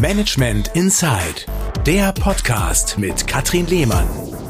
Management 0.00 0.70
Inside, 0.74 1.46
der 1.86 2.12
Podcast 2.12 2.98
mit 2.98 3.26
Katrin 3.26 3.66
Lehmann. 3.66 4.43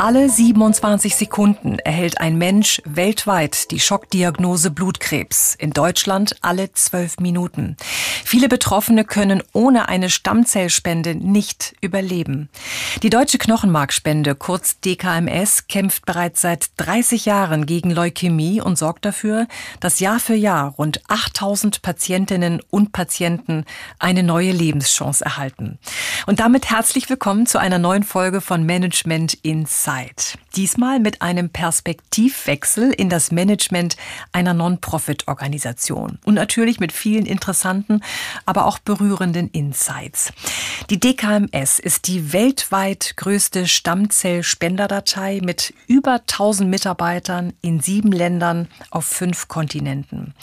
Alle 0.00 0.28
27 0.28 1.16
Sekunden 1.16 1.80
erhält 1.80 2.20
ein 2.20 2.38
Mensch 2.38 2.80
weltweit 2.84 3.72
die 3.72 3.80
Schockdiagnose 3.80 4.70
Blutkrebs. 4.70 5.56
In 5.56 5.72
Deutschland 5.72 6.36
alle 6.40 6.72
12 6.72 7.18
Minuten. 7.18 7.76
Viele 8.24 8.48
Betroffene 8.48 9.04
können 9.04 9.42
ohne 9.52 9.88
eine 9.88 10.08
Stammzellspende 10.08 11.16
nicht 11.16 11.74
überleben. 11.80 12.48
Die 13.02 13.10
Deutsche 13.10 13.38
Knochenmarkspende, 13.38 14.36
kurz 14.36 14.78
DKMS, 14.78 15.66
kämpft 15.66 16.06
bereits 16.06 16.42
seit 16.42 16.70
30 16.76 17.24
Jahren 17.24 17.66
gegen 17.66 17.90
Leukämie 17.90 18.60
und 18.60 18.78
sorgt 18.78 19.04
dafür, 19.04 19.48
dass 19.80 19.98
Jahr 19.98 20.20
für 20.20 20.36
Jahr 20.36 20.74
rund 20.78 21.02
8000 21.08 21.82
Patientinnen 21.82 22.62
und 22.70 22.92
Patienten 22.92 23.64
eine 23.98 24.22
neue 24.22 24.52
Lebenschance 24.52 25.24
erhalten. 25.24 25.80
Und 26.26 26.38
damit 26.38 26.70
herzlich 26.70 27.10
willkommen 27.10 27.46
zu 27.46 27.58
einer 27.58 27.80
neuen 27.80 28.04
Folge 28.04 28.40
von 28.40 28.62
Management 28.62 29.34
Insight. 29.42 29.87
Zeit. 29.88 30.36
Diesmal 30.54 31.00
mit 31.00 31.22
einem 31.22 31.48
Perspektivwechsel 31.48 32.92
in 32.92 33.08
das 33.08 33.32
Management 33.32 33.96
einer 34.32 34.52
Non-Profit-Organisation. 34.52 36.18
Und 36.26 36.34
natürlich 36.34 36.78
mit 36.78 36.92
vielen 36.92 37.24
interessanten, 37.24 38.02
aber 38.44 38.66
auch 38.66 38.78
berührenden 38.78 39.48
Insights. 39.48 40.30
Die 40.90 41.00
DKMS 41.00 41.78
ist 41.78 42.06
die 42.06 42.34
weltweit 42.34 43.14
größte 43.16 43.66
Stammzellspenderdatei 43.66 45.40
mit 45.42 45.72
über 45.86 46.20
1000 46.20 46.68
Mitarbeitern 46.68 47.54
in 47.62 47.80
sieben 47.80 48.12
Ländern 48.12 48.68
auf 48.90 49.06
fünf 49.06 49.48
Kontinenten. 49.48 50.34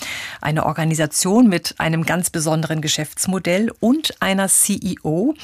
Eine 0.42 0.66
Organisation 0.66 1.50
mit 1.50 1.76
einem 1.78 2.04
ganz 2.08 2.32
besonderen 2.32 2.82
Geschäftsmodell 2.82 3.72
und 3.80 4.20
einer 4.24 4.48
CEO, 4.48 5.36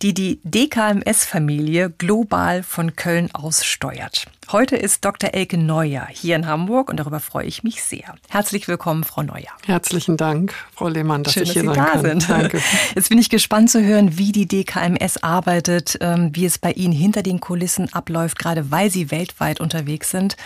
die 0.00 0.14
die 0.14 0.40
DKMS-Familie 0.44 1.90
global 1.90 2.62
von 2.62 2.96
Köln 2.96 3.28
aus 3.34 3.49
aussteuert. 3.50 4.26
Heute 4.52 4.76
ist 4.76 5.04
Dr. 5.04 5.34
Elke 5.34 5.58
Neuer 5.58 6.06
hier 6.08 6.36
in 6.36 6.46
Hamburg 6.46 6.88
und 6.88 6.98
darüber 6.98 7.18
freue 7.18 7.46
ich 7.46 7.64
mich 7.64 7.82
sehr. 7.82 8.14
Herzlich 8.28 8.68
willkommen, 8.68 9.02
Frau 9.02 9.24
Neuer. 9.24 9.50
Herzlichen 9.66 10.16
Dank, 10.16 10.54
Frau 10.72 10.86
Lehmann, 10.86 11.24
dass 11.24 11.32
Schön, 11.32 11.42
ich 11.42 11.52
hier 11.54 11.64
dass 11.64 11.74
Sie 11.74 11.80
da 11.80 11.86
kann. 11.86 12.00
sind. 12.00 12.30
Danke. 12.30 12.62
Jetzt 12.94 13.08
bin 13.08 13.18
ich 13.18 13.28
gespannt 13.28 13.68
zu 13.68 13.82
hören, 13.82 14.16
wie 14.18 14.30
die 14.30 14.46
DKMS 14.46 15.16
arbeitet, 15.24 15.98
ähm, 16.00 16.30
wie 16.32 16.44
es 16.44 16.58
bei 16.58 16.70
Ihnen 16.70 16.92
hinter 16.92 17.24
den 17.24 17.40
Kulissen 17.40 17.92
abläuft, 17.92 18.38
gerade 18.38 18.70
weil 18.70 18.88
Sie 18.88 19.10
weltweit 19.10 19.58
unterwegs 19.58 20.10
sind. 20.10 20.36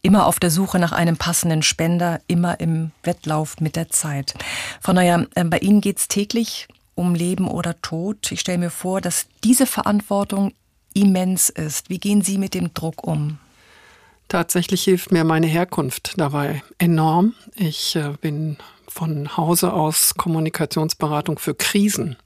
Immer 0.00 0.24
auf 0.24 0.40
der 0.40 0.50
Suche 0.50 0.78
nach 0.78 0.92
einem 0.92 1.18
passenden 1.18 1.62
Spender, 1.62 2.22
immer 2.26 2.58
im 2.58 2.90
Wettlauf 3.02 3.60
mit 3.60 3.76
der 3.76 3.90
Zeit. 3.90 4.32
Frau 4.80 4.94
Neuer, 4.94 5.26
äh, 5.34 5.44
bei 5.44 5.58
Ihnen 5.58 5.82
geht 5.82 5.98
es 5.98 6.08
täglich 6.08 6.68
um 6.94 7.14
Leben 7.14 7.48
oder 7.48 7.78
Tod. 7.82 8.32
Ich 8.32 8.40
stelle 8.40 8.56
mir 8.56 8.70
vor, 8.70 9.02
dass 9.02 9.26
diese 9.44 9.66
Verantwortung 9.66 10.52
immens 10.96 11.50
ist. 11.50 11.90
Wie 11.90 11.98
gehen 11.98 12.22
Sie 12.22 12.38
mit 12.38 12.54
dem 12.54 12.72
Druck 12.72 13.06
um? 13.06 13.38
Tatsächlich 14.28 14.82
hilft 14.82 15.12
mir 15.12 15.24
meine 15.24 15.46
Herkunft 15.46 16.14
dabei 16.16 16.62
enorm. 16.78 17.34
Ich 17.54 17.94
äh, 17.94 18.14
bin 18.20 18.56
von 18.88 19.36
Hause 19.36 19.72
aus 19.72 20.14
Kommunikationsberatung 20.14 21.38
für 21.38 21.54
Krisen. 21.54 22.16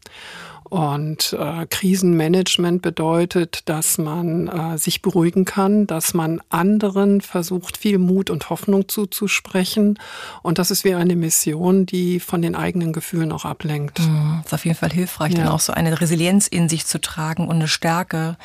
Und 0.70 1.32
äh, 1.38 1.66
Krisenmanagement 1.68 2.80
bedeutet, 2.80 3.68
dass 3.68 3.98
man 3.98 4.46
äh, 4.46 4.78
sich 4.78 5.02
beruhigen 5.02 5.44
kann, 5.44 5.86
dass 5.88 6.14
man 6.14 6.40
anderen 6.48 7.20
versucht, 7.20 7.76
viel 7.76 7.98
Mut 7.98 8.30
und 8.30 8.48
Hoffnung 8.50 8.88
zuzusprechen. 8.88 9.98
Und 10.42 10.58
das 10.58 10.70
ist 10.70 10.84
wie 10.84 10.94
eine 10.94 11.16
Mission, 11.16 11.86
die 11.86 12.20
von 12.20 12.40
den 12.40 12.54
eigenen 12.54 12.92
Gefühlen 12.92 13.32
auch 13.32 13.44
ablenkt. 13.44 13.98
Mhm, 13.98 14.42
ist 14.44 14.54
auf 14.54 14.64
jeden 14.64 14.76
Fall 14.76 14.90
hilfreich, 14.92 15.32
Ja. 15.32 15.38
dann 15.44 15.48
auch 15.48 15.60
so 15.60 15.72
eine 15.72 16.00
Resilienz 16.00 16.46
in 16.46 16.68
sich 16.68 16.86
zu 16.86 17.00
tragen 17.00 17.48
und 17.48 17.56
eine 17.56 17.68
Stärke, 17.68 18.36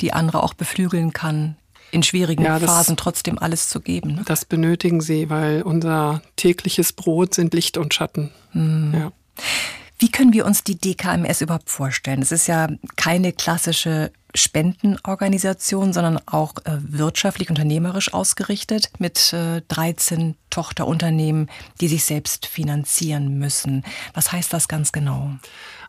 die 0.00 0.12
andere 0.12 0.44
auch 0.44 0.54
beflügeln 0.54 1.12
kann, 1.12 1.56
in 1.90 2.04
schwierigen 2.04 2.44
Ja, 2.44 2.60
das- 2.60 2.70
Phasen 2.70 2.96
trotzdem 2.96 3.36
alles 3.38 3.68
zu 3.68 3.80
geben. 3.80 4.14
Ne? 4.14 4.22
Das 4.26 4.44
benötigen 4.44 5.00
sie, 5.00 5.28
weil 5.28 5.62
unser 5.62 6.22
tägliches 6.36 6.92
Brot 6.92 7.34
sind 7.34 7.52
Licht 7.52 7.76
und 7.78 7.92
Schatten. 7.94 8.30
Ja. 8.54 9.10
Wie 10.04 10.10
können 10.10 10.34
wir 10.34 10.44
uns 10.44 10.62
die 10.62 10.76
DKMS 10.76 11.40
überhaupt 11.40 11.70
vorstellen? 11.70 12.20
Es 12.20 12.30
ist 12.30 12.46
ja 12.46 12.68
keine 12.94 13.32
klassische 13.32 14.12
Spendenorganisation, 14.34 15.94
sondern 15.94 16.20
auch 16.26 16.56
äh, 16.66 16.76
wirtschaftlich, 16.78 17.48
unternehmerisch 17.48 18.12
ausgerichtet 18.12 18.90
mit 18.98 19.32
äh, 19.32 19.62
13 19.68 20.36
Tochterunternehmen, 20.50 21.48
die 21.80 21.88
sich 21.88 22.04
selbst 22.04 22.44
finanzieren 22.44 23.38
müssen. 23.38 23.82
Was 24.12 24.30
heißt 24.30 24.52
das 24.52 24.68
ganz 24.68 24.92
genau? 24.92 25.30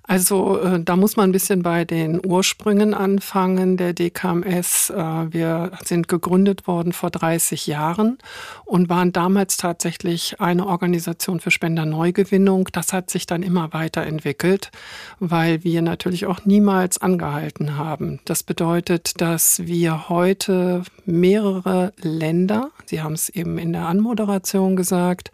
Also 0.07 0.59
äh, 0.59 0.79
da 0.79 0.95
muss 0.95 1.16
man 1.16 1.29
ein 1.29 1.31
bisschen 1.31 1.63
bei 1.63 1.83
den 1.83 2.23
Ursprüngen 2.23 2.93
anfangen 2.93 3.77
der 3.77 3.93
DKMS. 3.93 4.91
Äh, 4.91 4.93
wir 4.95 5.71
sind 5.83 6.07
gegründet 6.07 6.67
worden 6.67 6.93
vor 6.93 7.09
30 7.09 7.66
Jahren 7.67 8.19
und 8.65 8.89
waren 8.89 9.11
damals 9.11 9.57
tatsächlich 9.57 10.39
eine 10.39 10.67
Organisation 10.67 11.39
für 11.39 11.51
Spenderneugewinnung. 11.51 12.69
Das 12.71 12.94
hat 12.94 13.09
sich 13.09 13.25
dann 13.25 13.41
immer 13.41 13.73
weiterentwickelt, 13.73 14.71
weil 15.19 15.63
wir 15.63 15.81
natürlich 15.81 16.27
auch 16.27 16.45
niemals 16.45 16.99
angehalten 16.99 17.77
haben. 17.77 18.19
Das 18.25 18.44
bedeutet, 18.44 19.21
dass 19.21 19.65
wir 19.65 20.09
heute 20.09 20.83
mehrere 21.05 21.94
Länder, 22.01 22.71
Sie 22.85 23.01
haben 23.01 23.13
es 23.13 23.29
eben 23.29 23.57
in 23.57 23.73
der 23.73 23.88
Anmoderation 23.88 24.75
gesagt, 24.75 25.31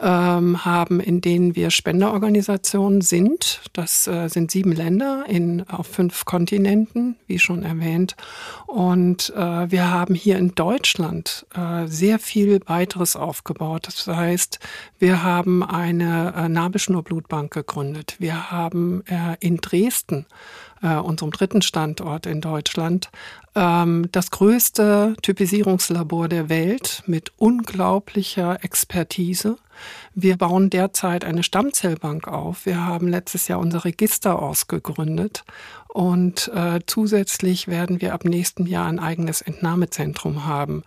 ähm, 0.00 0.64
haben, 0.64 1.00
in 1.00 1.20
denen 1.20 1.56
wir 1.56 1.70
Spenderorganisationen 1.70 3.00
sind. 3.00 3.60
Das 3.72 4.06
äh, 4.12 4.28
sind 4.28 4.50
sieben 4.50 4.72
Länder 4.72 5.24
in, 5.26 5.68
auf 5.68 5.86
fünf 5.86 6.24
Kontinenten, 6.24 7.16
wie 7.26 7.38
schon 7.38 7.62
erwähnt. 7.62 8.14
Und 8.66 9.32
äh, 9.36 9.70
wir 9.70 9.90
haben 9.90 10.14
hier 10.14 10.38
in 10.38 10.54
Deutschland 10.54 11.46
äh, 11.54 11.86
sehr 11.86 12.18
viel 12.18 12.60
weiteres 12.66 13.16
aufgebaut. 13.16 13.86
Das 13.86 14.06
heißt, 14.06 14.58
wir 14.98 15.22
haben 15.22 15.62
eine 15.62 16.34
äh, 16.36 16.48
Nabelschnurblutbank 16.48 17.52
gegründet. 17.52 18.16
Wir 18.18 18.50
haben 18.50 19.02
äh, 19.06 19.36
in 19.40 19.56
Dresden 19.56 20.26
äh, 20.82 20.96
unserem 20.96 21.30
dritten 21.30 21.62
Standort 21.62 22.26
in 22.26 22.40
Deutschland, 22.40 23.10
ähm, 23.54 24.08
das 24.12 24.30
größte 24.30 25.14
Typisierungslabor 25.22 26.28
der 26.28 26.48
Welt 26.48 27.02
mit 27.06 27.32
unglaublicher 27.36 28.62
Expertise. 28.64 29.58
Wir 30.14 30.36
bauen 30.36 30.70
derzeit 30.70 31.24
eine 31.24 31.42
Stammzellbank 31.42 32.28
auf. 32.28 32.66
Wir 32.66 32.84
haben 32.84 33.08
letztes 33.08 33.48
Jahr 33.48 33.58
unser 33.58 33.84
Register 33.84 34.40
ausgegründet 34.40 35.44
und 35.88 36.50
äh, 36.54 36.80
zusätzlich 36.86 37.68
werden 37.68 38.00
wir 38.00 38.14
ab 38.14 38.24
nächsten 38.24 38.66
Jahr 38.66 38.86
ein 38.88 38.98
eigenes 38.98 39.42
Entnahmezentrum 39.42 40.46
haben. 40.46 40.84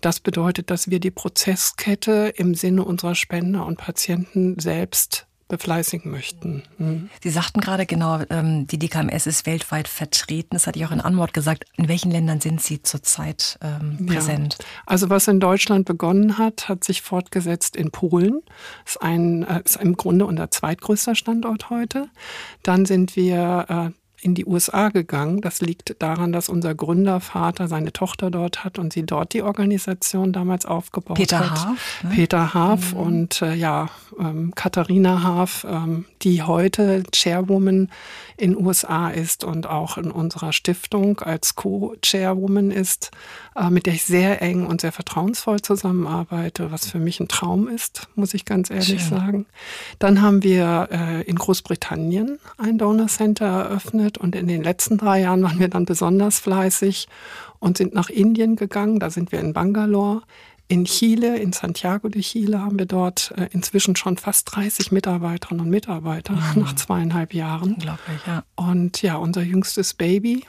Das 0.00 0.18
bedeutet, 0.18 0.70
dass 0.70 0.90
wir 0.90 0.98
die 0.98 1.12
Prozesskette 1.12 2.32
im 2.36 2.54
Sinne 2.54 2.84
unserer 2.84 3.14
Spender 3.14 3.64
und 3.66 3.78
Patienten 3.78 4.58
selbst 4.58 5.27
befleißigen 5.48 6.10
möchten. 6.10 6.62
Hm. 6.76 7.10
Sie 7.22 7.30
sagten 7.30 7.60
gerade 7.60 7.86
genau, 7.86 8.20
ähm, 8.30 8.66
die 8.66 8.78
DKMS 8.78 9.26
ist 9.26 9.46
weltweit 9.46 9.88
vertreten. 9.88 10.50
Das 10.52 10.66
hatte 10.66 10.78
ich 10.78 10.86
auch 10.86 10.92
in 10.92 11.00
Antwort 11.00 11.32
gesagt. 11.32 11.64
In 11.76 11.88
welchen 11.88 12.10
Ländern 12.10 12.40
sind 12.40 12.62
Sie 12.62 12.82
zurzeit 12.82 13.58
ähm, 13.62 14.06
präsent? 14.06 14.56
Ja. 14.58 14.64
Also 14.86 15.10
was 15.10 15.26
in 15.26 15.40
Deutschland 15.40 15.86
begonnen 15.86 16.38
hat, 16.38 16.68
hat 16.68 16.84
sich 16.84 17.02
fortgesetzt 17.02 17.76
in 17.76 17.90
Polen. 17.90 18.42
Ist, 18.86 19.02
ein, 19.02 19.42
äh, 19.42 19.62
ist 19.64 19.76
im 19.76 19.96
Grunde 19.96 20.26
unser 20.26 20.50
zweitgrößter 20.50 21.14
Standort 21.14 21.70
heute. 21.70 22.08
Dann 22.62 22.84
sind 22.84 23.16
wir 23.16 23.92
äh, 23.94 23.98
in 24.20 24.34
die 24.34 24.46
USA 24.46 24.88
gegangen. 24.88 25.40
Das 25.40 25.60
liegt 25.60 26.02
daran, 26.02 26.32
dass 26.32 26.48
unser 26.48 26.74
Gründervater 26.74 27.68
seine 27.68 27.92
Tochter 27.92 28.30
dort 28.30 28.64
hat 28.64 28.78
und 28.78 28.92
sie 28.92 29.04
dort 29.04 29.32
die 29.32 29.42
Organisation 29.42 30.32
damals 30.32 30.66
aufgebaut 30.66 31.16
Peter 31.16 31.38
hat. 31.38 31.66
Haaf, 31.66 32.04
ne? 32.04 32.10
Peter 32.10 32.54
Haaf 32.54 32.92
und 32.92 33.42
äh, 33.42 33.54
ja, 33.54 33.88
ähm, 34.18 34.52
Katharina 34.54 35.22
Haaf, 35.22 35.66
ähm, 35.68 36.06
die 36.22 36.42
heute 36.42 37.04
Chairwoman 37.12 37.90
in 38.36 38.56
USA 38.56 39.08
ist 39.08 39.44
und 39.44 39.66
auch 39.66 39.98
in 39.98 40.10
unserer 40.10 40.52
Stiftung 40.52 41.20
als 41.20 41.54
Co-Chairwoman 41.56 42.70
ist, 42.70 43.10
äh, 43.56 43.70
mit 43.70 43.86
der 43.86 43.94
ich 43.94 44.04
sehr 44.04 44.42
eng 44.42 44.66
und 44.66 44.80
sehr 44.80 44.92
vertrauensvoll 44.92 45.60
zusammenarbeite, 45.60 46.70
was 46.72 46.90
für 46.90 46.98
mich 46.98 47.20
ein 47.20 47.28
Traum 47.28 47.68
ist, 47.68 48.08
muss 48.14 48.34
ich 48.34 48.44
ganz 48.44 48.70
ehrlich 48.70 49.02
Schön. 49.02 49.18
sagen. 49.18 49.46
Dann 49.98 50.22
haben 50.22 50.42
wir 50.42 50.88
äh, 50.90 51.22
in 51.22 51.36
Großbritannien 51.36 52.38
ein 52.58 52.78
Donor 52.78 53.08
Center 53.08 53.46
eröffnet 53.46 54.07
und 54.16 54.34
in 54.34 54.46
den 54.46 54.62
letzten 54.62 54.96
drei 54.96 55.20
Jahren 55.20 55.42
waren 55.42 55.58
wir 55.58 55.68
dann 55.68 55.84
besonders 55.84 56.38
fleißig 56.38 57.08
und 57.58 57.76
sind 57.76 57.92
nach 57.92 58.08
Indien 58.08 58.56
gegangen. 58.56 59.00
Da 59.00 59.10
sind 59.10 59.32
wir 59.32 59.40
in 59.40 59.52
Bangalore. 59.52 60.22
In 60.70 60.84
Chile, 60.84 61.38
in 61.38 61.54
Santiago 61.54 62.08
de 62.10 62.20
Chile, 62.20 62.60
haben 62.60 62.78
wir 62.78 62.84
dort 62.84 63.32
äh, 63.36 63.48
inzwischen 63.52 63.96
schon 63.96 64.18
fast 64.18 64.54
30 64.54 64.92
Mitarbeiterinnen 64.92 65.64
und 65.64 65.70
Mitarbeiter 65.70 66.34
nach 66.56 66.74
zweieinhalb 66.74 67.32
Jahren. 67.32 67.74
Unglaublich, 67.74 68.20
ja. 68.26 68.44
Und 68.54 69.00
ja, 69.00 69.16
unser 69.16 69.42
jüngstes 69.42 69.94
Baby 69.94 70.44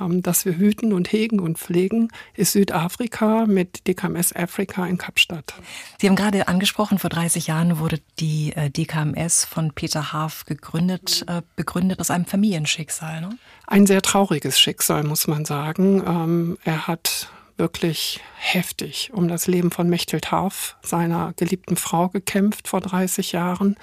ähm, 0.00 0.22
das 0.22 0.44
wir 0.44 0.56
hüten 0.56 0.92
und 0.92 1.12
hegen 1.12 1.40
und 1.40 1.58
pflegen, 1.58 2.08
ist 2.34 2.52
Südafrika 2.52 3.46
mit 3.46 3.86
DKMS 3.86 4.34
Afrika 4.34 4.86
in 4.86 4.98
Kapstadt. 4.98 5.54
Sie 6.00 6.08
haben 6.08 6.16
gerade 6.16 6.48
angesprochen, 6.48 6.98
vor 6.98 7.10
30 7.10 7.46
Jahren 7.46 7.78
wurde 7.78 8.00
die 8.18 8.52
äh, 8.54 8.70
DKMS 8.70 9.44
von 9.44 9.72
Peter 9.72 10.12
Haaf 10.12 10.44
gegründet, 10.44 11.24
äh, 11.28 11.42
begründet 11.56 12.00
aus 12.00 12.10
einem 12.10 12.26
Familienschicksal. 12.26 13.20
Ne? 13.20 13.30
Ein 13.66 13.86
sehr 13.86 14.02
trauriges 14.02 14.58
Schicksal, 14.58 15.04
muss 15.04 15.26
man 15.26 15.44
sagen. 15.44 16.02
Ähm, 16.06 16.58
er 16.64 16.86
hat 16.86 17.28
wirklich 17.56 18.20
heftig 18.36 19.10
um 19.12 19.28
das 19.28 19.46
Leben 19.46 19.70
von 19.70 19.88
Mechthild 19.88 20.30
Harf, 20.30 20.76
seiner 20.82 21.32
geliebten 21.36 21.76
Frau, 21.76 22.08
gekämpft 22.08 22.68
vor 22.68 22.80
30 22.80 23.32
Jahren. 23.32 23.76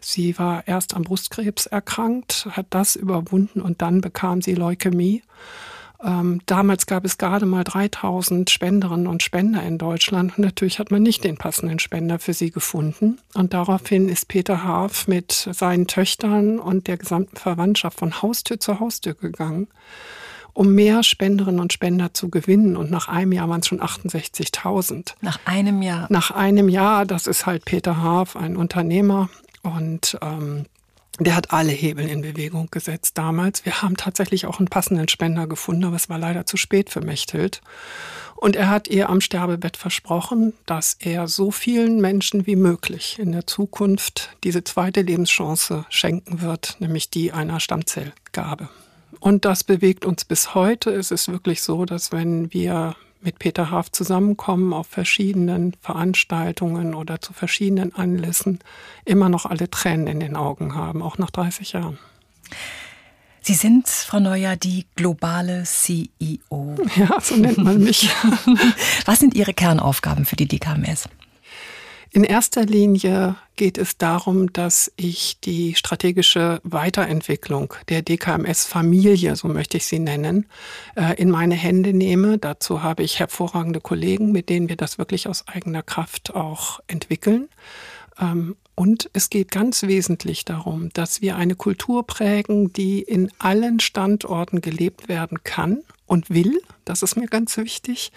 Sie 0.00 0.38
war 0.38 0.66
erst 0.66 0.94
am 0.94 1.02
Brustkrebs 1.02 1.66
erkrankt, 1.66 2.48
hat 2.50 2.66
das 2.70 2.96
überwunden 2.96 3.60
und 3.60 3.82
dann 3.82 4.00
bekam 4.00 4.42
sie 4.42 4.54
Leukämie. 4.54 5.22
Ähm, 6.04 6.40
damals 6.46 6.86
gab 6.86 7.04
es 7.04 7.16
gerade 7.16 7.46
mal 7.46 7.62
3000 7.62 8.50
Spenderinnen 8.50 9.06
und 9.06 9.22
Spender 9.22 9.62
in 9.62 9.78
Deutschland 9.78 10.36
und 10.36 10.44
natürlich 10.44 10.80
hat 10.80 10.90
man 10.90 11.02
nicht 11.02 11.22
den 11.22 11.36
passenden 11.36 11.78
Spender 11.78 12.18
für 12.18 12.34
sie 12.34 12.50
gefunden. 12.50 13.18
Und 13.34 13.54
daraufhin 13.54 14.08
ist 14.08 14.26
Peter 14.26 14.64
Harf 14.64 15.06
mit 15.06 15.48
seinen 15.52 15.86
Töchtern 15.86 16.58
und 16.58 16.88
der 16.88 16.96
gesamten 16.96 17.36
Verwandtschaft 17.36 17.98
von 17.98 18.20
Haustür 18.20 18.58
zu 18.58 18.80
Haustür 18.80 19.14
gegangen 19.14 19.68
um 20.54 20.74
mehr 20.74 21.02
Spenderinnen 21.02 21.60
und 21.60 21.72
Spender 21.72 22.12
zu 22.14 22.28
gewinnen. 22.28 22.76
Und 22.76 22.90
nach 22.90 23.08
einem 23.08 23.32
Jahr 23.32 23.48
waren 23.48 23.60
es 23.60 23.66
schon 23.66 23.80
68.000. 23.80 25.14
Nach 25.20 25.38
einem 25.44 25.82
Jahr? 25.82 26.06
Nach 26.10 26.30
einem 26.30 26.68
Jahr, 26.68 27.06
das 27.06 27.26
ist 27.26 27.46
halt 27.46 27.64
Peter 27.64 28.02
Haaf, 28.02 28.36
ein 28.36 28.56
Unternehmer. 28.56 29.28
Und 29.62 30.18
ähm, 30.20 30.66
der 31.18 31.36
hat 31.36 31.52
alle 31.52 31.72
Hebel 31.72 32.08
in 32.08 32.22
Bewegung 32.22 32.68
gesetzt 32.70 33.18
damals. 33.18 33.64
Wir 33.64 33.82
haben 33.82 33.96
tatsächlich 33.96 34.46
auch 34.46 34.58
einen 34.58 34.68
passenden 34.68 35.08
Spender 35.08 35.46
gefunden, 35.46 35.84
aber 35.84 35.96
es 35.96 36.08
war 36.08 36.18
leider 36.18 36.46
zu 36.46 36.56
spät 36.56 36.90
für 36.90 37.00
Mechthild. 37.00 37.60
Und 38.34 38.56
er 38.56 38.68
hat 38.68 38.88
ihr 38.88 39.08
am 39.08 39.20
Sterbebett 39.20 39.76
versprochen, 39.76 40.52
dass 40.66 40.96
er 40.98 41.28
so 41.28 41.52
vielen 41.52 42.00
Menschen 42.00 42.46
wie 42.46 42.56
möglich 42.56 43.18
in 43.20 43.30
der 43.30 43.46
Zukunft 43.46 44.30
diese 44.42 44.64
zweite 44.64 45.02
Lebenschance 45.02 45.84
schenken 45.90 46.40
wird, 46.40 46.76
nämlich 46.80 47.08
die 47.08 47.32
einer 47.32 47.60
Stammzellgabe. 47.60 48.68
Und 49.22 49.44
das 49.44 49.62
bewegt 49.62 50.04
uns 50.04 50.24
bis 50.24 50.56
heute. 50.56 50.90
Es 50.90 51.12
ist 51.12 51.28
wirklich 51.28 51.62
so, 51.62 51.84
dass 51.84 52.10
wenn 52.10 52.52
wir 52.52 52.96
mit 53.20 53.38
Peter 53.38 53.70
Haaf 53.70 53.92
zusammenkommen 53.92 54.72
auf 54.72 54.88
verschiedenen 54.88 55.76
Veranstaltungen 55.80 56.92
oder 56.92 57.20
zu 57.20 57.32
verschiedenen 57.32 57.94
Anlässen, 57.94 58.58
immer 59.04 59.28
noch 59.28 59.46
alle 59.46 59.70
Tränen 59.70 60.08
in 60.08 60.18
den 60.18 60.34
Augen 60.34 60.74
haben, 60.74 61.02
auch 61.02 61.18
nach 61.18 61.30
30 61.30 61.70
Jahren. 61.70 62.00
Sie 63.42 63.54
sind, 63.54 63.86
Frau 63.86 64.18
Neuer, 64.18 64.56
die 64.56 64.86
globale 64.96 65.62
CEO. 65.62 66.74
Ja, 66.96 67.20
so 67.20 67.36
nennt 67.36 67.58
man 67.58 67.78
mich. 67.78 68.10
Was 69.04 69.20
sind 69.20 69.34
Ihre 69.34 69.54
Kernaufgaben 69.54 70.24
für 70.24 70.34
die 70.34 70.48
DKMS? 70.48 71.08
In 72.14 72.24
erster 72.24 72.66
Linie 72.66 73.36
geht 73.56 73.78
es 73.78 73.96
darum, 73.96 74.52
dass 74.52 74.92
ich 74.96 75.40
die 75.40 75.74
strategische 75.74 76.60
Weiterentwicklung 76.62 77.72
der 77.88 78.02
DKMS-Familie, 78.02 79.34
so 79.34 79.48
möchte 79.48 79.78
ich 79.78 79.86
sie 79.86 79.98
nennen, 79.98 80.44
äh, 80.94 81.14
in 81.16 81.30
meine 81.30 81.54
Hände 81.54 81.94
nehme. 81.94 82.36
Dazu 82.36 82.82
habe 82.82 83.02
ich 83.02 83.18
hervorragende 83.18 83.80
Kollegen, 83.80 84.30
mit 84.30 84.50
denen 84.50 84.68
wir 84.68 84.76
das 84.76 84.98
wirklich 84.98 85.26
aus 85.26 85.48
eigener 85.48 85.82
Kraft 85.82 86.34
auch 86.34 86.80
entwickeln. 86.86 87.48
Ähm, 88.20 88.56
und 88.74 89.08
es 89.14 89.30
geht 89.30 89.50
ganz 89.50 89.82
wesentlich 89.82 90.44
darum, 90.44 90.90
dass 90.92 91.22
wir 91.22 91.36
eine 91.36 91.54
Kultur 91.54 92.06
prägen, 92.06 92.74
die 92.74 93.00
in 93.00 93.30
allen 93.38 93.80
Standorten 93.80 94.60
gelebt 94.60 95.08
werden 95.08 95.44
kann 95.44 95.82
und 96.06 96.30
will. 96.30 96.60
Das 96.84 97.02
ist 97.02 97.16
mir 97.16 97.26
ganz 97.26 97.56
wichtig. 97.56 98.12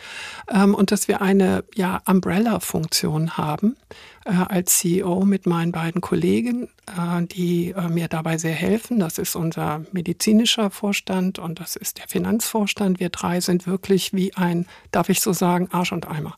Ähm, 0.50 0.76
und 0.76 0.92
dass 0.92 1.08
wir 1.08 1.22
eine 1.22 1.64
ja, 1.76 2.02
Umbrella-Funktion 2.06 3.38
haben 3.38 3.78
äh, 4.26 4.32
als 4.32 4.80
CEO 4.80 5.24
mit 5.24 5.46
meinen 5.46 5.72
beiden 5.72 6.02
Kollegen, 6.02 6.68
äh, 6.88 7.26
die 7.26 7.72
äh, 7.72 7.88
mir 7.88 8.08
dabei 8.08 8.38
sehr 8.38 8.54
helfen. 8.54 9.00
Das 9.00 9.18
ist 9.18 9.36
unser 9.36 9.86
medizinischer 9.92 10.72
Vorstand 10.72 11.40
und 11.40 11.60
das 11.60 11.76
ist 11.76 12.00
der 12.00 12.08
Finanzvorstand. 12.08 13.00
Wir 13.00 13.10
drei 13.10 13.40
sind 13.40 13.68
wirklich 13.68 14.14
wie 14.14 14.34
ein, 14.34 14.66
darf 14.92 15.10
ich 15.10 15.22
so 15.22 15.32
sagen, 15.32 15.70
Arsch 15.72 15.92
und 15.92 16.08
Eimer. 16.08 16.36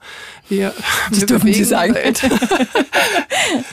Wir, 0.50 0.74
das 1.10 1.22
wir 1.22 1.28
dürfen 1.28 1.54
Sie 1.54 1.64
sagen. 1.64 1.96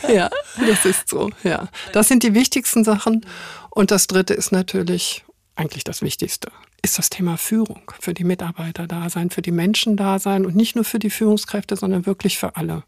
ja, 0.08 0.30
das 0.66 0.84
ist 0.84 1.08
so. 1.08 1.30
Ja, 1.42 1.68
das 1.92 2.08
sind 2.08 2.22
die 2.22 2.34
wichtigsten 2.34 2.84
Sachen. 2.84 3.26
Und 3.70 3.90
das 3.90 4.06
Dritte 4.06 4.34
ist 4.34 4.52
natürlich 4.52 5.24
eigentlich 5.56 5.82
das 5.82 6.02
Wichtigste 6.02 6.50
ist 6.84 6.98
das 6.98 7.08
Thema 7.08 7.38
Führung, 7.38 7.90
für 7.98 8.12
die 8.12 8.24
Mitarbeiter 8.24 8.86
da 8.86 9.08
sein, 9.08 9.30
für 9.30 9.42
die 9.42 9.50
Menschen 9.50 9.96
da 9.96 10.18
sein 10.18 10.44
und 10.44 10.54
nicht 10.54 10.76
nur 10.76 10.84
für 10.84 10.98
die 10.98 11.10
Führungskräfte, 11.10 11.76
sondern 11.76 12.04
wirklich 12.04 12.38
für 12.38 12.56
alle. 12.56 12.84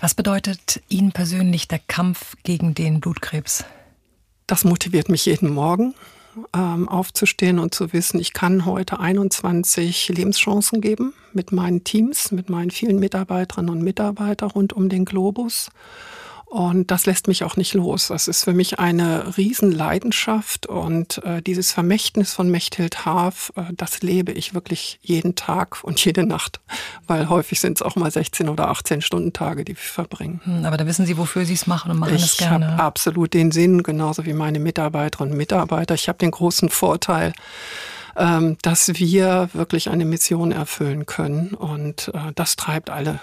Was 0.00 0.14
bedeutet 0.14 0.82
Ihnen 0.88 1.12
persönlich 1.12 1.68
der 1.68 1.80
Kampf 1.80 2.34
gegen 2.42 2.74
den 2.74 3.00
Blutkrebs? 3.00 3.64
Das 4.46 4.64
motiviert 4.64 5.10
mich 5.10 5.26
jeden 5.26 5.50
Morgen 5.50 5.94
ähm, 6.54 6.88
aufzustehen 6.88 7.58
und 7.58 7.74
zu 7.74 7.92
wissen, 7.92 8.18
ich 8.18 8.32
kann 8.32 8.64
heute 8.64 9.00
21 9.00 10.08
Lebenschancen 10.08 10.80
geben 10.80 11.12
mit 11.34 11.52
meinen 11.52 11.84
Teams, 11.84 12.32
mit 12.32 12.48
meinen 12.48 12.70
vielen 12.70 12.98
Mitarbeiterinnen 12.98 13.70
und 13.70 13.82
Mitarbeitern 13.82 14.50
rund 14.50 14.72
um 14.72 14.88
den 14.88 15.04
Globus. 15.04 15.70
Und 16.50 16.90
das 16.90 17.06
lässt 17.06 17.28
mich 17.28 17.44
auch 17.44 17.54
nicht 17.54 17.74
los. 17.74 18.08
Das 18.08 18.26
ist 18.26 18.42
für 18.42 18.52
mich 18.52 18.80
eine 18.80 19.36
Riesenleidenschaft 19.36 20.66
und 20.66 21.22
äh, 21.24 21.40
dieses 21.40 21.70
Vermächtnis 21.70 22.34
von 22.34 22.50
Mechthild 22.50 23.06
Haaf, 23.06 23.52
äh, 23.54 23.66
das 23.72 24.02
lebe 24.02 24.32
ich 24.32 24.52
wirklich 24.52 24.98
jeden 25.00 25.36
Tag 25.36 25.84
und 25.84 26.04
jede 26.04 26.26
Nacht, 26.26 26.58
weil 27.06 27.28
häufig 27.28 27.60
sind 27.60 27.78
es 27.78 27.82
auch 27.82 27.94
mal 27.94 28.10
16 28.10 28.48
oder 28.48 28.68
18 28.68 29.00
Stunden 29.00 29.32
Tage, 29.32 29.64
die 29.64 29.74
wir 29.74 29.76
verbringen. 29.76 30.40
Hm, 30.42 30.64
aber 30.64 30.76
da 30.76 30.86
wissen 30.86 31.06
Sie, 31.06 31.16
wofür 31.16 31.44
Sie 31.44 31.54
es 31.54 31.68
machen 31.68 31.92
und 31.92 32.00
machen 32.00 32.16
ich 32.16 32.24
es 32.24 32.36
gerne. 32.38 32.64
Ich 32.64 32.70
habe 32.72 32.82
absolut 32.82 33.32
den 33.32 33.52
Sinn, 33.52 33.84
genauso 33.84 34.26
wie 34.26 34.32
meine 34.32 34.58
Mitarbeiterinnen 34.58 35.30
und 35.34 35.38
Mitarbeiter. 35.38 35.94
Ich 35.94 36.08
habe 36.08 36.18
den 36.18 36.32
großen 36.32 36.68
Vorteil, 36.68 37.32
ähm, 38.16 38.56
dass 38.62 38.88
wir 38.88 39.50
wirklich 39.52 39.88
eine 39.88 40.04
Mission 40.04 40.50
erfüllen 40.50 41.06
können 41.06 41.54
und 41.54 42.10
äh, 42.12 42.32
das 42.34 42.56
treibt 42.56 42.90
alle 42.90 43.20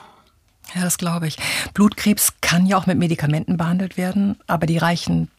ja, 0.75 0.81
das 0.81 0.98
glaube 0.98 1.28
ich. 1.28 1.38
Blutkrebs 1.74 2.34
kann 2.42 2.66
ja 2.66 2.78
auch 2.78 2.86
mit 2.86 2.98
Medikamenten 2.98 3.58
behandelt 3.58 3.98
werden, 3.98 4.38
aber 4.48 4.66
die 4.66 4.78
reichen 4.78 5.30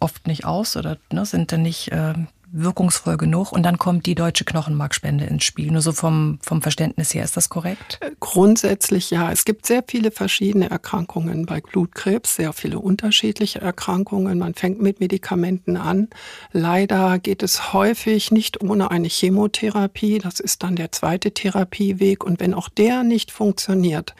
oft 0.00 0.26
nicht 0.26 0.44
aus 0.44 0.76
oder 0.76 0.98
ne, 1.12 1.24
sind 1.24 1.52
dann 1.52 1.62
nicht 1.62 1.92
äh, 1.92 2.14
wirkungsvoll 2.52 3.16
genug. 3.16 3.52
Und 3.52 3.64
dann 3.64 3.78
kommt 3.78 4.06
die 4.06 4.14
deutsche 4.14 4.44
Knochenmarkspende 4.44 5.24
ins 5.24 5.44
Spiel. 5.44 5.70
Nur 5.70 5.82
so 5.82 5.92
vom, 5.92 6.38
vom 6.42 6.62
Verständnis 6.62 7.12
her, 7.14 7.24
ist 7.24 7.36
das 7.36 7.48
korrekt? 7.48 7.98
Äh, 8.00 8.12
grundsätzlich 8.20 9.10
ja. 9.10 9.30
Es 9.30 9.44
gibt 9.44 9.66
sehr 9.66 9.84
viele 9.86 10.10
verschiedene 10.10 10.70
Erkrankungen 10.70 11.46
bei 11.46 11.60
Blutkrebs, 11.60 12.36
sehr 12.36 12.52
viele 12.52 12.78
unterschiedliche 12.78 13.60
Erkrankungen. 13.60 14.38
Man 14.38 14.54
fängt 14.54 14.80
mit 14.80 15.00
Medikamenten 15.00 15.76
an. 15.76 16.08
Leider 16.52 17.18
geht 17.18 17.42
es 17.42 17.72
häufig 17.72 18.30
nicht 18.30 18.62
ohne 18.62 18.90
eine 18.90 19.08
Chemotherapie. 19.08 20.18
Das 20.18 20.40
ist 20.40 20.62
dann 20.62 20.76
der 20.76 20.92
zweite 20.92 21.32
Therapieweg. 21.32 22.24
Und 22.24 22.40
wenn 22.40 22.54
auch 22.54 22.68
der 22.68 23.02
nicht 23.02 23.30
funktioniert, 23.30 24.14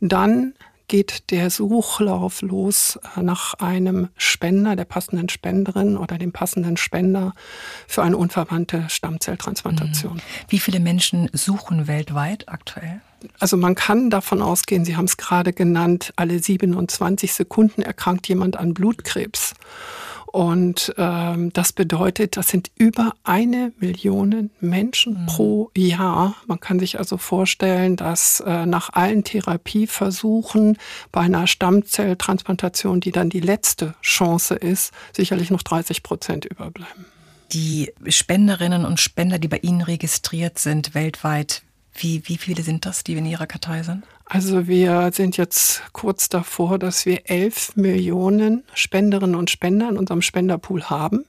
dann 0.00 0.54
geht 0.88 1.30
der 1.30 1.50
Suchlauf 1.50 2.42
los 2.42 2.98
nach 3.16 3.54
einem 3.54 4.08
Spender, 4.16 4.76
der 4.76 4.84
passenden 4.84 5.28
Spenderin 5.28 5.96
oder 5.96 6.18
dem 6.18 6.32
passenden 6.32 6.76
Spender 6.76 7.32
für 7.88 8.02
eine 8.02 8.16
unverwandte 8.16 8.84
Stammzelltransplantation. 8.88 10.14
Mhm. 10.14 10.20
Wie 10.48 10.58
viele 10.58 10.80
Menschen 10.80 11.30
suchen 11.32 11.86
weltweit 11.86 12.48
aktuell? 12.48 13.00
Also 13.38 13.56
man 13.56 13.74
kann 13.74 14.10
davon 14.10 14.42
ausgehen, 14.42 14.84
Sie 14.84 14.96
haben 14.96 15.06
es 15.06 15.16
gerade 15.16 15.54
genannt, 15.54 16.12
alle 16.16 16.38
27 16.38 17.32
Sekunden 17.32 17.80
erkrankt 17.80 18.28
jemand 18.28 18.56
an 18.56 18.74
Blutkrebs. 18.74 19.54
Und 20.34 20.92
ähm, 20.98 21.52
das 21.52 21.72
bedeutet, 21.72 22.36
das 22.36 22.48
sind 22.48 22.72
über 22.76 23.12
eine 23.22 23.72
Million 23.78 24.50
Menschen 24.58 25.22
mhm. 25.22 25.26
pro 25.26 25.70
Jahr. 25.76 26.34
Man 26.48 26.58
kann 26.58 26.80
sich 26.80 26.98
also 26.98 27.18
vorstellen, 27.18 27.94
dass 27.94 28.40
äh, 28.40 28.66
nach 28.66 28.92
allen 28.94 29.22
Therapieversuchen 29.22 30.76
bei 31.12 31.20
einer 31.20 31.46
Stammzelltransplantation, 31.46 32.98
die 32.98 33.12
dann 33.12 33.30
die 33.30 33.38
letzte 33.38 33.94
Chance 34.02 34.56
ist, 34.56 34.90
sicherlich 35.12 35.52
noch 35.52 35.62
30 35.62 36.02
Prozent 36.02 36.46
überbleiben. 36.46 37.04
Die 37.52 37.92
Spenderinnen 38.08 38.84
und 38.84 38.98
Spender, 38.98 39.38
die 39.38 39.46
bei 39.46 39.58
Ihnen 39.58 39.82
registriert 39.82 40.58
sind 40.58 40.96
weltweit, 40.96 41.62
wie, 41.94 42.24
wie 42.26 42.38
viele 42.38 42.64
sind 42.64 42.86
das, 42.86 43.04
die 43.04 43.12
in 43.12 43.26
Ihrer 43.26 43.46
Kartei 43.46 43.84
sind? 43.84 44.02
Also 44.26 44.66
wir 44.66 45.10
sind 45.12 45.36
jetzt 45.36 45.82
kurz 45.92 46.28
davor, 46.28 46.78
dass 46.78 47.04
wir 47.04 47.28
elf 47.28 47.76
Millionen 47.76 48.64
Spenderinnen 48.72 49.34
und 49.34 49.50
Spender 49.50 49.90
in 49.90 49.98
unserem 49.98 50.22
Spenderpool 50.22 50.84
haben. 50.84 51.26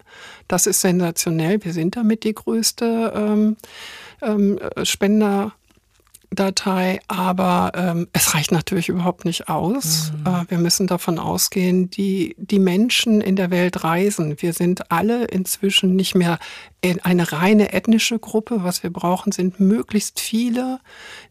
Das 0.47 0.65
ist 0.65 0.81
sensationell. 0.81 1.63
Wir 1.63 1.73
sind 1.73 1.97
damit 1.97 2.23
die 2.23 2.33
größte 2.33 3.13
ähm, 3.15 3.57
ähm, 4.21 4.59
Spender. 4.83 5.53
Datei, 6.31 6.99
aber 7.07 7.71
ähm, 7.75 8.07
es 8.11 8.33
reicht 8.33 8.51
natürlich 8.51 8.89
überhaupt 8.89 9.23
nicht 9.23 9.47
aus. 9.47 10.11
Mhm. 10.11 10.33
Äh, 10.33 10.51
wir 10.51 10.57
müssen 10.57 10.85
davon 10.85 11.17
ausgehen, 11.17 11.89
die, 11.89 12.35
die 12.37 12.59
Menschen 12.59 13.21
in 13.21 13.37
der 13.37 13.51
Welt 13.51 13.85
reisen. 13.85 14.35
Wir 14.41 14.51
sind 14.51 14.91
alle 14.91 15.25
inzwischen 15.25 15.95
nicht 15.95 16.13
mehr 16.13 16.39
eine 17.03 17.31
reine 17.31 17.71
ethnische 17.71 18.19
Gruppe. 18.19 18.63
Was 18.63 18.83
wir 18.83 18.91
brauchen, 18.91 19.31
sind 19.31 19.59
möglichst 19.59 20.19
viele 20.19 20.79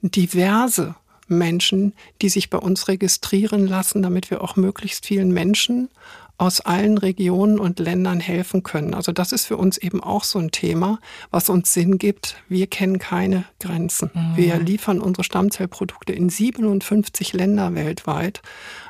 diverse 0.00 0.94
Menschen, 1.28 1.94
die 2.22 2.28
sich 2.28 2.50
bei 2.50 2.58
uns 2.58 2.88
registrieren 2.88 3.66
lassen, 3.66 4.02
damit 4.02 4.30
wir 4.30 4.42
auch 4.42 4.56
möglichst 4.56 5.06
vielen 5.06 5.32
Menschen 5.32 5.88
aus 6.36 6.60
allen 6.60 6.98
Regionen 6.98 7.60
und 7.60 7.78
Ländern 7.78 8.18
helfen 8.18 8.64
können. 8.64 8.92
Also 8.92 9.12
das 9.12 9.30
ist 9.30 9.46
für 9.46 9.56
uns 9.56 9.78
eben 9.78 10.02
auch 10.02 10.24
so 10.24 10.40
ein 10.40 10.50
Thema, 10.50 10.98
was 11.30 11.48
uns 11.48 11.72
Sinn 11.72 11.96
gibt. 11.96 12.36
Wir 12.48 12.66
kennen 12.66 12.98
keine 12.98 13.44
Grenzen. 13.60 14.10
Mhm. 14.12 14.36
Wir 14.36 14.58
liefern 14.58 15.00
unsere 15.00 15.22
Stammzellprodukte 15.22 16.12
in 16.12 16.28
57 16.28 17.32
Länder 17.34 17.74
weltweit. 17.74 18.42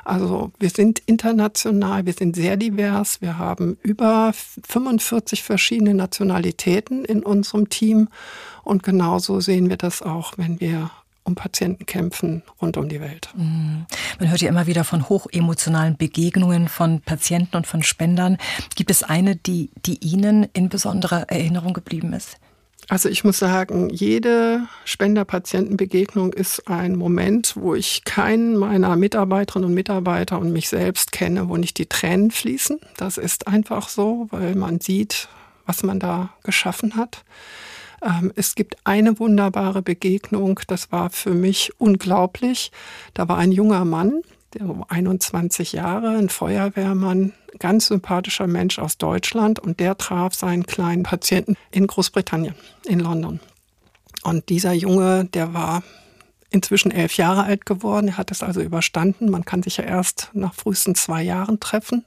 Also 0.03 0.51
wir 0.57 0.71
sind 0.71 0.99
international, 1.05 2.07
wir 2.07 2.13
sind 2.13 2.35
sehr 2.35 2.57
divers. 2.57 3.21
Wir 3.21 3.37
haben 3.37 3.77
über 3.83 4.33
45 4.67 5.43
verschiedene 5.43 5.93
Nationalitäten 5.93 7.05
in 7.05 7.21
unserem 7.23 7.69
Team. 7.69 8.09
Und 8.63 8.81
genauso 8.81 9.39
sehen 9.39 9.69
wir 9.69 9.77
das 9.77 10.01
auch, 10.01 10.33
wenn 10.37 10.59
wir 10.59 10.89
um 11.25 11.35
Patienten 11.35 11.85
kämpfen 11.85 12.43
rund 12.61 12.77
um 12.77 12.87
die 12.87 13.01
Welt. 13.01 13.29
Mhm. 13.35 13.85
Man 14.19 14.29
hört 14.29 14.41
ja 14.41 14.49
immer 14.49 14.67
wieder 14.67 14.83
von 14.83 15.09
hochemotionalen 15.09 15.97
Begegnungen 15.97 16.69
von 16.69 17.01
Patienten 17.01 17.57
und 17.57 17.67
von 17.67 17.83
Spendern. 17.83 18.37
Gibt 18.75 18.91
es 18.91 19.03
eine, 19.03 19.35
die, 19.35 19.71
die 19.85 19.97
Ihnen 20.05 20.47
in 20.53 20.69
besonderer 20.69 21.29
Erinnerung 21.29 21.73
geblieben 21.73 22.13
ist? 22.13 22.37
Also 22.87 23.09
ich 23.09 23.23
muss 23.23 23.39
sagen, 23.39 23.89
jede 23.89 24.67
Spender-Patienten-Begegnung 24.85 26.33
ist 26.33 26.67
ein 26.67 26.95
Moment, 26.95 27.55
wo 27.55 27.73
ich 27.73 28.03
keinen 28.03 28.55
meiner 28.55 28.95
Mitarbeiterinnen 28.95 29.69
und 29.69 29.73
Mitarbeiter 29.73 30.37
und 30.37 30.53
mich 30.53 30.69
selbst 30.69 31.11
kenne, 31.11 31.49
wo 31.49 31.57
nicht 31.57 31.79
die 31.79 31.87
Tränen 31.87 32.29
fließen. 32.29 32.79
Das 32.97 33.17
ist 33.17 33.47
einfach 33.47 33.89
so, 33.89 34.27
weil 34.29 34.53
man 34.53 34.81
sieht, 34.81 35.29
was 35.65 35.81
man 35.81 35.99
da 35.99 36.29
geschaffen 36.43 36.95
hat. 36.95 37.23
Ähm, 38.05 38.31
es 38.35 38.55
gibt 38.55 38.77
eine 38.83 39.19
wunderbare 39.19 39.81
Begegnung, 39.81 40.59
das 40.67 40.91
war 40.91 41.09
für 41.09 41.33
mich 41.33 41.71
unglaublich. 41.79 42.71
Da 43.13 43.27
war 43.27 43.37
ein 43.37 43.51
junger 43.51 43.83
Mann, 43.83 44.21
der 44.53 44.67
21 44.87 45.73
Jahre, 45.73 46.09
ein 46.09 46.29
Feuerwehrmann, 46.29 47.33
ganz 47.59 47.87
sympathischer 47.87 48.47
Mensch 48.47 48.79
aus 48.79 48.97
Deutschland 48.97 49.59
und 49.59 49.79
der 49.79 49.97
traf 49.97 50.33
seinen 50.35 50.65
kleinen 50.65 51.03
Patienten 51.03 51.55
in 51.71 51.87
Großbritannien, 51.87 52.55
in 52.85 52.99
London. 52.99 53.39
Und 54.23 54.49
dieser 54.49 54.73
Junge, 54.73 55.25
der 55.25 55.53
war 55.53 55.83
inzwischen 56.51 56.91
elf 56.91 57.17
Jahre 57.17 57.43
alt 57.43 57.65
geworden, 57.65 58.09
er 58.09 58.17
hat 58.17 58.31
es 58.31 58.43
also 58.43 58.61
überstanden. 58.61 59.29
Man 59.29 59.45
kann 59.45 59.63
sich 59.63 59.77
ja 59.77 59.83
erst 59.83 60.29
nach 60.33 60.53
frühesten 60.53 60.95
zwei 60.95 61.21
Jahren 61.21 61.59
treffen. 61.59 62.05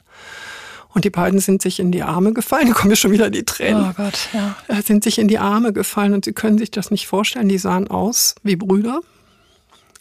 Und 0.95 1.05
die 1.05 1.11
beiden 1.11 1.39
sind 1.39 1.63
sich 1.63 1.81
in 1.81 1.93
die 1.93 2.03
Arme 2.03 2.33
gefallen. 2.33 2.69
Da 2.69 2.73
kommen 2.75 2.91
ja 2.91 2.97
schon 2.97 3.13
wieder 3.13 3.31
die 3.31 3.45
Tränen. 3.45 3.91
Oh 3.91 3.93
Gott, 3.97 4.29
ja. 4.33 4.57
Äh, 4.69 4.83
sind 4.83 5.05
sich 5.05 5.19
in 5.19 5.29
die 5.29 5.39
Arme 5.39 5.73
gefallen 5.73 6.15
und 6.15 6.25
sie 6.25 6.33
können 6.33 6.59
sich 6.59 6.71
das 6.71 6.91
nicht 6.91 7.07
vorstellen. 7.07 7.49
Die 7.49 7.59
sahen 7.59 7.89
aus 7.89 8.35
wie 8.43 8.57
Brüder. 8.57 9.01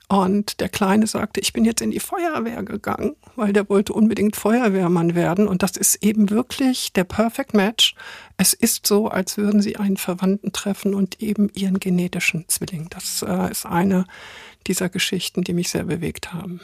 Und 0.09 0.61
der 0.61 0.69
Kleine 0.69 1.05
sagte, 1.05 1.41
ich 1.41 1.51
bin 1.51 1.65
jetzt 1.65 1.81
in 1.81 1.91
die 1.91 1.99
Feuerwehr 1.99 2.63
gegangen, 2.63 3.17
weil 3.35 3.51
der 3.51 3.67
wollte 3.67 3.91
unbedingt 3.91 4.37
Feuerwehrmann 4.37 5.15
werden. 5.15 5.49
Und 5.49 5.63
das 5.63 5.75
ist 5.75 5.95
eben 6.01 6.29
wirklich 6.29 6.93
der 6.93 7.03
Perfect 7.03 7.53
Match. 7.53 7.93
Es 8.37 8.53
ist 8.53 8.87
so, 8.87 9.09
als 9.09 9.35
würden 9.35 9.61
sie 9.61 9.75
einen 9.75 9.97
Verwandten 9.97 10.53
treffen 10.53 10.93
und 10.93 11.21
eben 11.21 11.49
ihren 11.53 11.81
genetischen 11.81 12.45
Zwilling. 12.47 12.87
Das 12.89 13.21
äh, 13.21 13.51
ist 13.51 13.65
eine 13.65 14.05
dieser 14.65 14.87
Geschichten, 14.87 15.43
die 15.43 15.53
mich 15.53 15.69
sehr 15.69 15.83
bewegt 15.83 16.33
haben. 16.33 16.61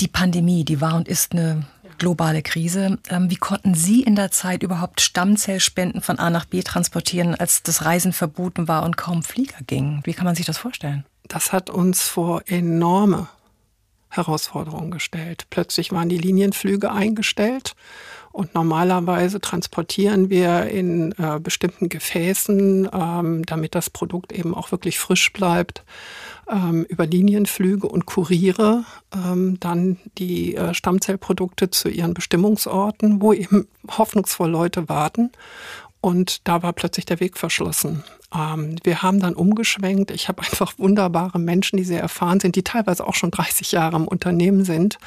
Die 0.00 0.08
Pandemie, 0.08 0.64
die 0.64 0.82
war 0.82 0.96
und 0.96 1.08
ist 1.08 1.32
eine 1.32 1.66
globale 1.98 2.42
Krise. 2.42 2.98
Ähm, 3.08 3.30
wie 3.30 3.36
konnten 3.36 3.74
Sie 3.74 4.02
in 4.02 4.16
der 4.16 4.30
Zeit 4.30 4.62
überhaupt 4.62 5.00
Stammzellspenden 5.00 6.00
von 6.00 6.18
A 6.18 6.30
nach 6.30 6.44
B 6.44 6.62
transportieren, 6.62 7.34
als 7.34 7.62
das 7.62 7.84
Reisen 7.84 8.12
verboten 8.12 8.68
war 8.68 8.84
und 8.84 8.96
kaum 8.96 9.22
Flieger 9.22 9.58
gingen? 9.66 10.00
Wie 10.04 10.14
kann 10.14 10.24
man 10.24 10.34
sich 10.34 10.46
das 10.46 10.58
vorstellen? 10.58 11.04
Das 11.28 11.52
hat 11.52 11.70
uns 11.70 12.02
vor 12.02 12.42
enorme 12.46 13.28
Herausforderungen 14.08 14.90
gestellt. 14.90 15.46
Plötzlich 15.50 15.92
waren 15.92 16.08
die 16.08 16.18
Linienflüge 16.18 16.92
eingestellt 16.92 17.74
und 18.36 18.54
normalerweise 18.54 19.40
transportieren 19.40 20.28
wir 20.28 20.64
in 20.66 21.12
äh, 21.12 21.40
bestimmten 21.40 21.88
Gefäßen, 21.88 22.86
ähm, 22.92 23.46
damit 23.46 23.74
das 23.74 23.88
Produkt 23.88 24.30
eben 24.30 24.54
auch 24.54 24.72
wirklich 24.72 24.98
frisch 24.98 25.32
bleibt 25.32 25.84
ähm, 26.46 26.84
über 26.84 27.06
Linienflüge 27.06 27.88
und 27.88 28.04
Kuriere 28.04 28.84
ähm, 29.14 29.58
dann 29.58 29.96
die 30.18 30.54
äh, 30.54 30.74
Stammzellprodukte 30.74 31.70
zu 31.70 31.88
ihren 31.88 32.12
Bestimmungsorten, 32.12 33.22
wo 33.22 33.32
eben 33.32 33.68
hoffnungsvoll 33.88 34.50
Leute 34.50 34.90
warten. 34.90 35.32
Und 36.02 36.46
da 36.46 36.62
war 36.62 36.74
plötzlich 36.74 37.06
der 37.06 37.20
Weg 37.20 37.38
verschlossen. 37.38 38.04
Ähm, 38.34 38.76
wir 38.82 39.02
haben 39.02 39.20
dann 39.20 39.34
umgeschwenkt. 39.34 40.10
Ich 40.10 40.28
habe 40.28 40.42
einfach 40.42 40.78
wunderbare 40.78 41.38
Menschen, 41.38 41.76
die 41.76 41.84
sehr 41.84 42.00
erfahren 42.00 42.40
sind, 42.40 42.56
die 42.56 42.64
teilweise 42.64 43.06
auch 43.06 43.14
schon 43.14 43.30
30 43.30 43.72
Jahre 43.72 43.96
im 43.96 44.08
Unternehmen 44.08 44.64
sind, 44.64 44.98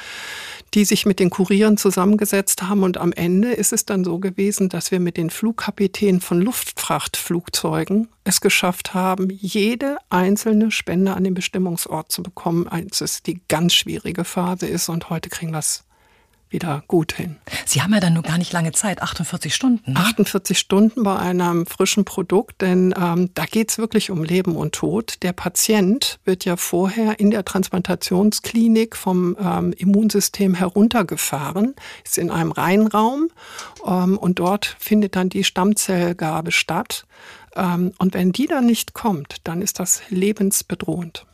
die 0.74 0.86
sich 0.86 1.06
mit 1.06 1.20
den 1.20 1.30
Kurieren 1.30 1.78
zusammengesetzt 1.78 2.64
haben. 2.64 2.84
Und 2.84 2.98
am 2.98 3.12
Ende 3.12 3.52
ist 3.52 3.74
es 3.74 3.86
dann 3.86 4.04
so 4.04 4.20
gewesen, 4.20 4.70
dass 4.70 4.92
wir 4.92 5.00
mit 5.00 5.18
den 5.18 5.30
Flugkapitänen 5.30 6.22
von 6.22 6.42
Luftfrachtflugzeugen 6.42 8.08
es 8.24 8.42
geschafft 8.42 8.94
haben, 8.94 9.30
jede 9.30 9.98
einzelne 10.10 10.72
Spende 10.72 11.16
an 11.16 11.24
den 11.24 11.34
Bestimmungsort 11.34 12.12
zu 12.12 12.22
bekommen, 12.22 12.68
als 12.68 13.02
es 13.02 13.24
die 13.24 13.42
ganz 13.48 13.74
schwierige 13.74 14.24
Phase 14.24 14.68
ist. 14.68 14.90
Und 14.90 15.10
heute 15.10 15.30
kriegen 15.30 15.52
wir 15.52 15.60
es 15.60 15.84
wieder 16.50 16.84
gut 16.88 17.14
hin. 17.14 17.38
Sie 17.66 17.82
haben 17.82 17.94
ja 17.94 18.00
dann 18.00 18.14
nur 18.14 18.24
gar 18.24 18.38
nicht 18.38 18.52
lange 18.52 18.72
Zeit, 18.72 19.02
48 19.02 19.54
Stunden. 19.54 19.94
Ne? 19.94 20.00
48 20.00 20.58
Stunden 20.58 21.04
bei 21.04 21.16
einem 21.16 21.66
frischen 21.66 22.06
Produkt, 22.06 22.62
denn 22.62 22.94
ähm, 23.00 23.30
da 23.34 23.46
geht 23.46 23.72
es 23.72 23.78
wirklich 23.78 24.10
um 24.10 24.24
Leben 24.24 24.56
und 24.56 24.74
Tod. 24.74 25.22
Der 25.22 25.34
Patient 25.34 26.20
wird 26.26 26.46
ja 26.46 26.58
vorher 26.58 27.20
in 27.20 27.32
der 27.32 27.46
Transplantationsklinik 27.46 28.96
vom 28.96 29.38
ähm, 29.40 29.74
Immunsystem 29.74 30.56
heruntergefahren, 30.56 31.76
ist 32.04 32.18
in 32.18 32.32
einem 32.32 32.52
Reinraum 32.52 33.30
ähm, 33.86 34.18
und 34.18 34.40
dort 34.40 34.76
findet 34.80 35.16
dann 35.16 35.30
die 35.30 35.44
Stammzellgabe 35.44 36.52
statt. 36.52 37.06
Ähm, 37.56 37.92
und 37.98 38.14
wenn 38.14 38.32
die 38.32 38.48
dann 38.48 38.66
nicht 38.66 38.94
kommt, 38.94 39.38
dann 39.44 39.62
ist 39.62 39.80
das 39.80 40.02
lebensbedrohend. 40.10 41.26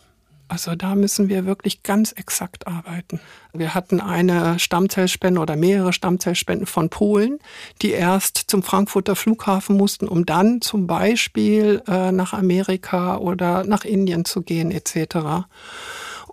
Also 0.47 0.75
da 0.75 0.93
müssen 0.93 1.27
wir 1.27 1.45
wirklich 1.45 1.81
ganz 1.81 2.11
exakt 2.11 2.67
arbeiten. 2.67 3.19
Wir 3.53 3.73
hatten 3.73 3.99
eine 3.99 4.59
Stammzellspende 4.59 5.41
oder 5.41 5.55
mehrere 5.55 5.91
Stammzellspenden 5.91 6.67
von 6.67 6.89
Polen, 6.89 7.39
die 7.81 7.91
erst 7.91 8.37
zum 8.47 8.61
Frankfurter 8.61 9.15
Flughafen 9.15 9.75
mussten, 9.75 10.07
um 10.07 10.25
dann 10.25 10.61
zum 10.61 10.85
Beispiel 10.85 11.81
äh, 11.87 12.11
nach 12.11 12.33
Amerika 12.33 13.17
oder 13.17 13.63
nach 13.63 13.85
Indien 13.85 14.25
zu 14.25 14.41
gehen 14.41 14.71
etc. 14.71 15.47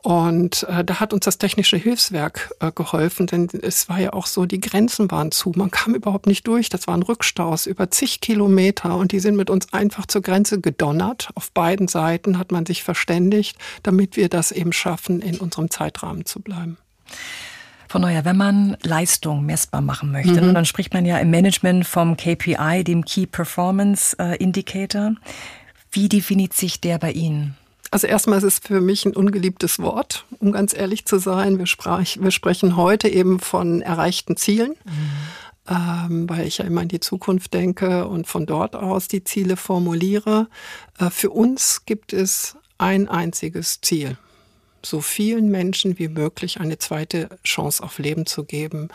Und 0.03 0.65
äh, 0.65 0.85
da 0.85 0.99
hat 0.99 1.13
uns 1.13 1.25
das 1.25 1.39
Technische 1.39 1.77
Hilfswerk 1.77 2.53
äh, 2.59 2.73
geholfen, 2.73 3.29
denn 3.29 3.49
es 3.63 3.89
war 3.89 4.01
ja 4.01 4.13
auch 4.13 4.27
so, 4.27 4.47
die 4.47 4.61
Grenzen 4.61 5.09
waren 5.13 5.31
zu. 5.31 5.53
Man 5.55 5.71
kam 5.71 5.95
überhaupt 5.95 6.27
nicht 6.27 6.45
durch. 6.49 6.69
Das 6.69 6.89
waren 6.89 7.05
Rückstaus 7.05 7.67
über 7.67 7.89
zig 7.89 8.21
Kilometer 8.21 8.97
und 8.97 9.13
die 9.13 9.21
sind 9.21 9.37
mit 9.37 9.49
uns 9.49 9.73
einfach 9.73 10.07
zur 10.07 10.23
Grenze 10.23 10.61
gedonnert. 10.61 11.31
Auf 11.37 11.53
beiden 11.53 11.87
Seiten 11.87 12.37
hat 12.37 12.51
man 12.51 12.67
sich 12.67 12.83
verständigt, 12.83 13.57
damit 13.85 14.17
wir 14.17 14.29
das 14.29 14.51
eben 14.51 14.73
schaffen, 14.73 15.23
in 15.23 15.39
unserem 15.39 15.71
Zeitrahmen 15.71 16.27
zu 16.27 16.41
bleiben. 16.41 16.79
Frau 17.87 18.01
Neuer, 18.01 18.25
wenn 18.25 18.37
man 18.37 18.77
Leistung 18.83 19.47
messbar 19.47 19.83
machen 19.83 20.11
möchte, 20.11 20.41
mhm. 20.43 20.55
dann 20.55 20.65
spricht 20.65 20.95
man 20.95 21.05
ja 21.05 21.19
im 21.19 21.31
Management 21.31 21.87
vom 21.87 22.17
KPI, 22.17 22.83
dem 22.83 23.05
Key 23.05 23.27
Performance 23.27 24.17
äh, 24.19 24.37
Indicator. 24.39 25.15
Wie 25.93 26.09
definiert 26.09 26.55
sich 26.55 26.81
der 26.81 26.99
bei 26.99 27.13
Ihnen? 27.13 27.55
Also 27.93 28.07
erstmal 28.07 28.39
ist 28.39 28.45
es 28.45 28.59
für 28.59 28.81
mich 28.81 29.05
ein 29.05 29.15
ungeliebtes 29.15 29.79
Wort, 29.79 30.25
um 30.41 30.51
ganz 30.51 30.73
ehrlich 30.73 31.05
zu 31.05 31.19
sein. 31.19 31.59
Wir, 31.59 31.67
sprach, 31.67 32.03
wir 32.19 32.31
sprechen 32.31 32.77
heute 32.77 33.07
eben 33.07 33.39
von 33.39 33.83
erreichten 33.83 34.37
Zielen. 34.37 34.75
Mhm. 34.85 35.11
Ähm, 35.69 36.29
weil 36.29 36.49
ich 36.49 36.59
ja 36.59 36.65
immer 36.65 36.83
in 36.83 36.89
die 36.89 36.99
Zukunft 36.99 37.55
denke 37.55 38.09
und 38.09 38.27
von 38.27 38.47
dort 38.47 38.75
aus 38.75 39.07
die 39.07 39.23
Ziele 39.23 39.57
formuliere. 39.57 40.49
Äh, 40.99 41.11
für 41.11 41.31
uns 41.31 41.85
gibt 41.87 42.13
es 42.13 42.57
ein 42.79 43.09
einziges 43.09 43.81
Ziel, 43.81 44.17
so 44.85 45.01
vielen 45.01 45.51
Menschen 45.51 46.01
wie 46.01 46.09
möglich 46.09 46.59
eine 46.59 46.79
zweite 46.79 47.29
Chance 47.45 47.81
auf 47.85 48.01
Leben 48.01 48.27
zu 48.27 48.43
geben 48.43 48.89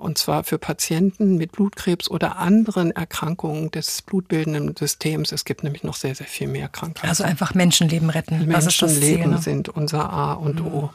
und 0.00 0.18
zwar 0.18 0.44
für 0.44 0.58
Patienten 0.58 1.36
mit 1.36 1.52
Blutkrebs 1.52 2.10
oder 2.10 2.36
anderen 2.36 2.90
Erkrankungen 2.90 3.70
des 3.70 4.02
blutbildenden 4.02 4.76
Systems. 4.76 5.32
Es 5.32 5.44
gibt 5.44 5.64
nämlich 5.64 5.82
noch 5.82 5.94
sehr, 5.94 6.14
sehr 6.14 6.26
viel 6.26 6.48
mehr 6.48 6.68
Krankheiten. 6.68 7.08
Also 7.08 7.24
einfach 7.24 7.54
Menschenleben 7.54 8.10
retten. 8.10 8.46
Menschenleben 8.46 9.32
ne? 9.32 9.38
sind 9.38 9.68
unser 9.68 10.10
A 10.10 10.32
und 10.34 10.60
O. 10.60 10.82
Mhm. 10.82 10.90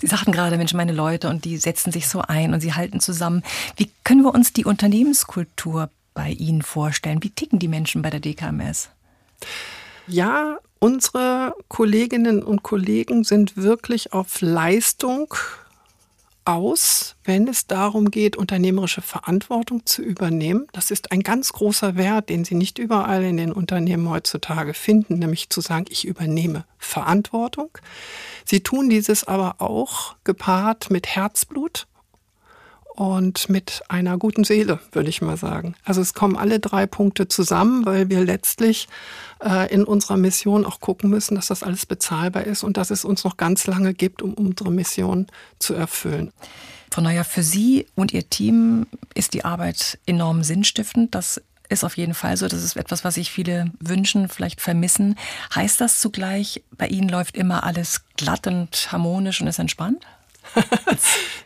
Sie 0.00 0.06
sagten 0.06 0.32
gerade, 0.32 0.56
Mensch, 0.58 0.74
meine 0.74 0.92
Leute, 0.92 1.28
und 1.28 1.44
die 1.44 1.56
setzen 1.56 1.90
sich 1.90 2.08
so 2.08 2.20
ein 2.20 2.52
und 2.52 2.60
sie 2.60 2.74
halten 2.74 3.00
zusammen. 3.00 3.42
Wie 3.76 3.90
können 4.04 4.22
wir 4.22 4.34
uns 4.34 4.52
die 4.52 4.64
Unternehmenskultur 4.64 5.88
bei 6.12 6.30
Ihnen 6.30 6.62
vorstellen? 6.62 7.22
Wie 7.22 7.30
ticken 7.30 7.58
die 7.58 7.68
Menschen 7.68 8.02
bei 8.02 8.10
der 8.10 8.20
DKMS? 8.20 8.90
Ja, 10.06 10.58
Unsere 10.84 11.54
Kolleginnen 11.68 12.42
und 12.42 12.62
Kollegen 12.62 13.24
sind 13.24 13.56
wirklich 13.56 14.12
auf 14.12 14.42
Leistung 14.42 15.32
aus, 16.44 17.16
wenn 17.24 17.48
es 17.48 17.66
darum 17.66 18.10
geht, 18.10 18.36
unternehmerische 18.36 19.02
Verantwortung 19.02 19.86
zu 19.86 20.02
übernehmen. 20.02 20.66
Das 20.72 20.90
ist 20.90 21.12
ein 21.12 21.22
ganz 21.22 21.52
großer 21.52 21.96
Wert, 21.96 22.28
den 22.28 22.44
Sie 22.44 22.54
nicht 22.54 22.78
überall 22.78 23.24
in 23.24 23.36
den 23.36 23.52
Unternehmen 23.52 24.08
heutzutage 24.10 24.74
finden, 24.74 25.18
nämlich 25.18 25.50
zu 25.50 25.60
sagen, 25.60 25.86
ich 25.88 26.04
übernehme 26.04 26.64
Verantwortung. 26.78 27.70
Sie 28.44 28.60
tun 28.60 28.90
dieses 28.90 29.24
aber 29.24 29.56
auch 29.58 30.16
gepaart 30.24 30.90
mit 30.90 31.06
Herzblut 31.08 31.86
und 32.94 33.48
mit 33.48 33.82
einer 33.88 34.18
guten 34.18 34.44
Seele, 34.44 34.78
würde 34.92 35.08
ich 35.08 35.20
mal 35.20 35.36
sagen. 35.36 35.74
Also 35.84 36.00
es 36.00 36.14
kommen 36.14 36.36
alle 36.36 36.60
drei 36.60 36.86
Punkte 36.86 37.28
zusammen, 37.28 37.84
weil 37.84 38.08
wir 38.08 38.24
letztlich 38.24 38.88
äh, 39.42 39.72
in 39.72 39.84
unserer 39.84 40.16
Mission 40.16 40.64
auch 40.64 40.80
gucken 40.80 41.10
müssen, 41.10 41.34
dass 41.34 41.48
das 41.48 41.62
alles 41.62 41.86
bezahlbar 41.86 42.44
ist 42.44 42.62
und 42.62 42.76
dass 42.76 42.90
es 42.90 43.04
uns 43.04 43.24
noch 43.24 43.36
ganz 43.36 43.66
lange 43.66 43.94
gibt, 43.94 44.22
um 44.22 44.34
unsere 44.34 44.70
Mission 44.70 45.26
zu 45.58 45.74
erfüllen. 45.74 46.32
Frau 46.90 47.02
Neuer, 47.02 47.24
für 47.24 47.42
Sie 47.42 47.86
und 47.96 48.12
Ihr 48.12 48.30
Team 48.30 48.86
ist 49.14 49.34
die 49.34 49.44
Arbeit 49.44 49.98
enorm 50.06 50.44
sinnstiftend. 50.44 51.14
Das 51.16 51.42
ist 51.68 51.82
auf 51.82 51.96
jeden 51.96 52.14
Fall 52.14 52.36
so. 52.36 52.46
Das 52.46 52.62
ist 52.62 52.76
etwas, 52.76 53.02
was 53.02 53.14
sich 53.14 53.32
viele 53.32 53.72
wünschen, 53.80 54.28
vielleicht 54.28 54.60
vermissen. 54.60 55.16
Heißt 55.54 55.80
das 55.80 55.98
zugleich, 55.98 56.62
bei 56.70 56.86
Ihnen 56.86 57.08
läuft 57.08 57.36
immer 57.36 57.64
alles 57.64 58.02
glatt 58.16 58.46
und 58.46 58.92
harmonisch 58.92 59.40
und 59.40 59.48
ist 59.48 59.58
entspannt? 59.58 60.06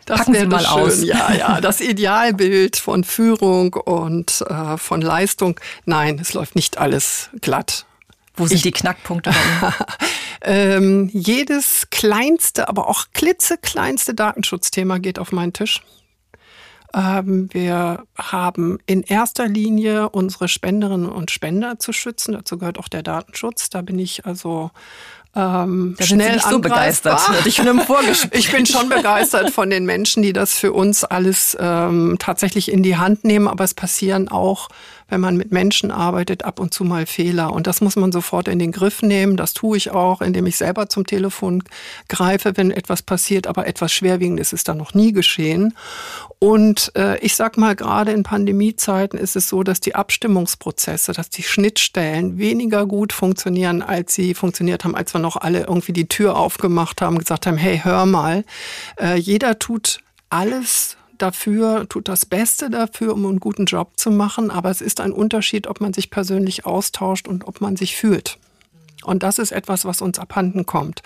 Das 0.05 0.19
Packen 0.19 0.33
wäre 0.35 0.47
mal 0.47 0.61
schön. 0.61 0.69
aus. 0.69 1.03
Ja, 1.03 1.33
ja, 1.33 1.61
das 1.61 1.81
Idealbild 1.81 2.77
von 2.77 3.05
Führung 3.05 3.75
und 3.75 4.43
äh, 4.49 4.77
von 4.77 5.01
Leistung. 5.01 5.59
Nein, 5.85 6.19
es 6.21 6.35
läuft 6.35 6.55
nicht 6.55 6.79
alles 6.79 7.31
glatt. 7.41 7.87
Wo 8.35 8.47
sind 8.47 8.59
ich, 8.59 8.63
die 8.63 8.71
Knackpunkte 8.71 9.33
ähm, 10.43 11.11
jedes 11.13 11.89
kleinste, 11.91 12.69
aber 12.69 12.89
auch 12.89 13.07
klitzekleinste 13.13 14.15
Datenschutzthema 14.15 14.99
geht 14.99 15.19
auf 15.19 15.33
meinen 15.33 15.53
Tisch. 15.53 15.83
Ähm, 16.95 17.49
wir 17.53 18.05
haben 18.17 18.79
in 18.87 19.03
erster 19.03 19.47
Linie 19.47 20.09
unsere 20.09 20.49
Spenderinnen 20.49 21.11
und 21.11 21.31
Spender 21.31 21.79
zu 21.79 21.93
schützen. 21.93 22.33
Dazu 22.33 22.59
gehört 22.59 22.79
auch 22.79 22.89
der 22.89 23.03
Datenschutz. 23.03 23.71
Da 23.71 23.83
bin 23.83 23.99
ich 23.99 24.25
also 24.25 24.71
ähm, 25.35 25.95
da 25.99 26.05
schnell 26.05 26.35
nicht 26.35 26.49
so 26.49 26.59
begeistert. 26.59 27.21
Ich 27.45 27.63
bin, 27.63 27.81
ich 28.33 28.51
bin 28.51 28.67
schon 28.67 28.89
begeistert 28.89 29.51
von 29.51 29.71
den 29.71 29.85
Menschen, 29.85 30.23
die 30.23 30.33
das 30.33 30.55
für 30.55 30.73
uns 30.73 31.05
alles 31.05 31.57
ähm, 31.61 32.17
tatsächlich 32.19 32.73
in 32.73 32.83
die 32.83 32.97
Hand 32.97 33.25
nehmen. 33.25 33.49
Aber 33.49 33.65
es 33.65 33.75
passieren 33.75 34.29
auch 34.29 34.69
wenn 35.09 35.21
man 35.21 35.37
mit 35.37 35.53
Menschen 35.53 35.91
arbeitet, 35.91 36.45
ab 36.45 36.61
und 36.61 36.75
zu 36.75 36.85
mal 36.85 37.07
Fehler. 37.07 37.53
Und 37.53 37.67
das 37.67 37.81
muss 37.81 37.97
man 37.97 38.13
sofort 38.13 38.47
in 38.47 38.59
den 38.59 38.73
Griff 38.73 39.03
nehmen. 39.03 39.37
Das 39.37 39.55
tue 39.55 39.77
ich 39.77 39.91
auch, 39.91 40.21
indem 40.21 40.47
ich 40.47 40.57
selber 40.57 40.89
zum 40.89 41.07
Telefon 41.07 41.65
greife, 42.09 42.57
wenn 42.57 42.71
etwas 42.71 43.03
passiert. 43.03 43.47
Aber 43.47 43.67
etwas 43.67 43.93
Schwerwiegendes 43.93 44.53
ist 44.53 44.69
da 44.69 44.75
noch 44.75 44.93
nie 44.93 45.13
geschehen. 45.13 45.75
Und 46.39 46.93
äh, 46.95 47.19
ich 47.21 47.37
sag 47.37 47.57
mal, 47.57 47.75
gerade 47.75 48.13
in 48.13 48.23
Pandemiezeiten 48.23 49.19
ist 49.19 49.35
es 49.35 49.49
so, 49.49 49.63
dass 49.63 49.81
die 49.81 49.95
Abstimmungsprozesse, 49.95 51.13
dass 51.13 51.31
die 51.31 51.43
Schnittstellen 51.43 52.39
weniger 52.39 52.87
gut 52.87 53.13
funktionieren, 53.13 53.83
als 53.83 54.15
sie 54.15 54.35
funktioniert 54.35 54.85
haben, 54.85 54.95
als 54.95 55.15
wir 55.15 55.18
noch 55.19 55.37
alle 55.37 55.61
irgendwie 55.67 55.93
die 55.93 56.09
Tür 56.09 56.37
aufgemacht 56.37 57.01
haben, 57.03 57.19
gesagt 57.19 57.47
haben, 57.47 57.57
hey, 57.57 57.81
hör 57.83 58.07
mal, 58.07 58.45
äh, 59.01 59.17
jeder 59.17 59.59
tut 59.59 60.01
alles 60.31 60.97
dafür, 61.19 61.89
tut 61.89 62.09
das 62.09 62.27
Beste 62.27 62.71
dafür, 62.71 63.13
um 63.15 63.27
einen 63.27 63.41
guten 63.41 63.67
Job 63.67 63.93
zu 63.97 64.11
machen. 64.11 64.51
Aber 64.51 64.71
es 64.71 64.81
ist 64.81 65.01
ein 65.01 65.13
Unterschied, 65.13 65.67
ob 65.67 65.81
man 65.81 65.93
sich 65.93 66.11
persönlich 66.11 66.67
austauscht 66.67 67.29
und 67.29 67.47
ob 67.47 67.61
man 67.61 67.77
sich 67.77 67.97
fühlt. 67.97 68.39
Und 69.05 69.23
das 69.23 69.39
ist 69.39 69.53
etwas, 69.53 69.85
was 69.85 70.03
uns 70.03 70.19
abhanden 70.19 70.67
kommt. 70.67 71.03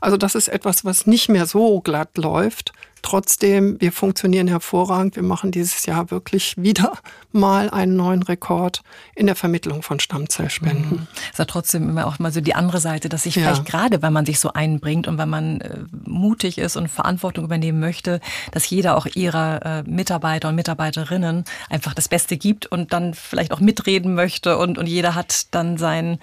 Also 0.00 0.16
das 0.16 0.34
ist 0.34 0.48
etwas, 0.48 0.84
was 0.84 1.06
nicht 1.06 1.28
mehr 1.28 1.46
so 1.46 1.80
glatt 1.80 2.16
läuft, 2.18 2.72
Trotzdem, 3.02 3.80
wir 3.80 3.92
funktionieren 3.92 4.46
hervorragend. 4.46 5.16
Wir 5.16 5.22
machen 5.22 5.50
dieses 5.52 5.86
Jahr 5.86 6.10
wirklich 6.10 6.54
wieder 6.56 6.92
mal 7.32 7.70
einen 7.70 7.96
neuen 7.96 8.22
Rekord 8.22 8.82
in 9.14 9.26
der 9.26 9.36
Vermittlung 9.36 9.82
von 9.82 10.00
Stammzellspenden. 10.00 10.90
Mhm. 10.90 11.06
Ist 11.30 11.38
ja 11.38 11.44
trotzdem 11.44 11.88
immer 11.88 12.06
auch 12.06 12.18
mal 12.18 12.32
so 12.32 12.40
die 12.40 12.54
andere 12.54 12.80
Seite, 12.80 13.08
dass 13.08 13.22
sich 13.22 13.36
ja. 13.36 13.42
vielleicht 13.42 13.64
gerade, 13.64 14.02
wenn 14.02 14.12
man 14.12 14.26
sich 14.26 14.38
so 14.38 14.52
einbringt 14.52 15.08
und 15.08 15.16
wenn 15.16 15.28
man 15.28 15.60
äh, 15.60 15.78
mutig 16.04 16.58
ist 16.58 16.76
und 16.76 16.88
Verantwortung 16.88 17.44
übernehmen 17.44 17.80
möchte, 17.80 18.20
dass 18.52 18.68
jeder 18.68 18.96
auch 18.96 19.06
ihrer 19.06 19.64
äh, 19.64 19.82
Mitarbeiter 19.84 20.48
und 20.48 20.56
Mitarbeiterinnen 20.56 21.44
einfach 21.70 21.94
das 21.94 22.08
Beste 22.08 22.36
gibt 22.36 22.66
und 22.66 22.92
dann 22.92 23.14
vielleicht 23.14 23.52
auch 23.52 23.60
mitreden 23.60 24.14
möchte 24.14 24.58
und, 24.58 24.76
und 24.76 24.86
jeder 24.86 25.14
hat 25.14 25.54
dann 25.54 25.78
seinen, 25.78 26.18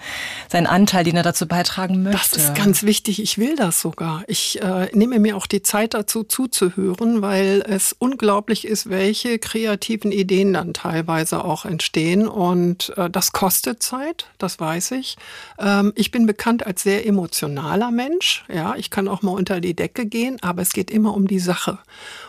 seinen 0.48 0.66
Anteil, 0.66 1.04
den 1.04 1.16
er 1.16 1.22
dazu 1.22 1.48
beitragen 1.48 2.02
möchte. 2.02 2.18
Das 2.18 2.32
ist 2.36 2.54
ganz 2.54 2.82
wichtig. 2.84 3.20
Ich 3.20 3.38
will 3.38 3.56
das 3.56 3.80
sogar. 3.80 4.22
Ich 4.28 4.62
äh, 4.62 4.88
nehme 4.92 5.18
mir 5.18 5.36
auch 5.36 5.46
die 5.46 5.62
Zeit 5.62 5.94
dazu 5.94 6.22
zuzuhören 6.22 6.67
hören, 6.76 7.22
weil 7.22 7.62
es 7.66 7.94
unglaublich 7.98 8.66
ist, 8.66 8.90
welche 8.90 9.38
kreativen 9.38 10.12
Ideen 10.12 10.52
dann 10.52 10.74
teilweise 10.74 11.44
auch 11.44 11.64
entstehen. 11.64 12.28
Und 12.28 12.92
äh, 12.96 13.10
das 13.10 13.32
kostet 13.32 13.82
Zeit, 13.82 14.26
das 14.38 14.60
weiß 14.60 14.92
ich. 14.92 15.16
Ähm, 15.58 15.92
ich 15.96 16.10
bin 16.10 16.26
bekannt 16.26 16.66
als 16.66 16.82
sehr 16.82 17.06
emotionaler 17.06 17.90
Mensch. 17.90 18.44
Ja, 18.52 18.74
ich 18.76 18.90
kann 18.90 19.08
auch 19.08 19.22
mal 19.22 19.32
unter 19.32 19.60
die 19.60 19.74
Decke 19.74 20.06
gehen, 20.06 20.38
aber 20.42 20.62
es 20.62 20.72
geht 20.72 20.90
immer 20.90 21.14
um 21.14 21.26
die 21.26 21.40
Sache. 21.40 21.78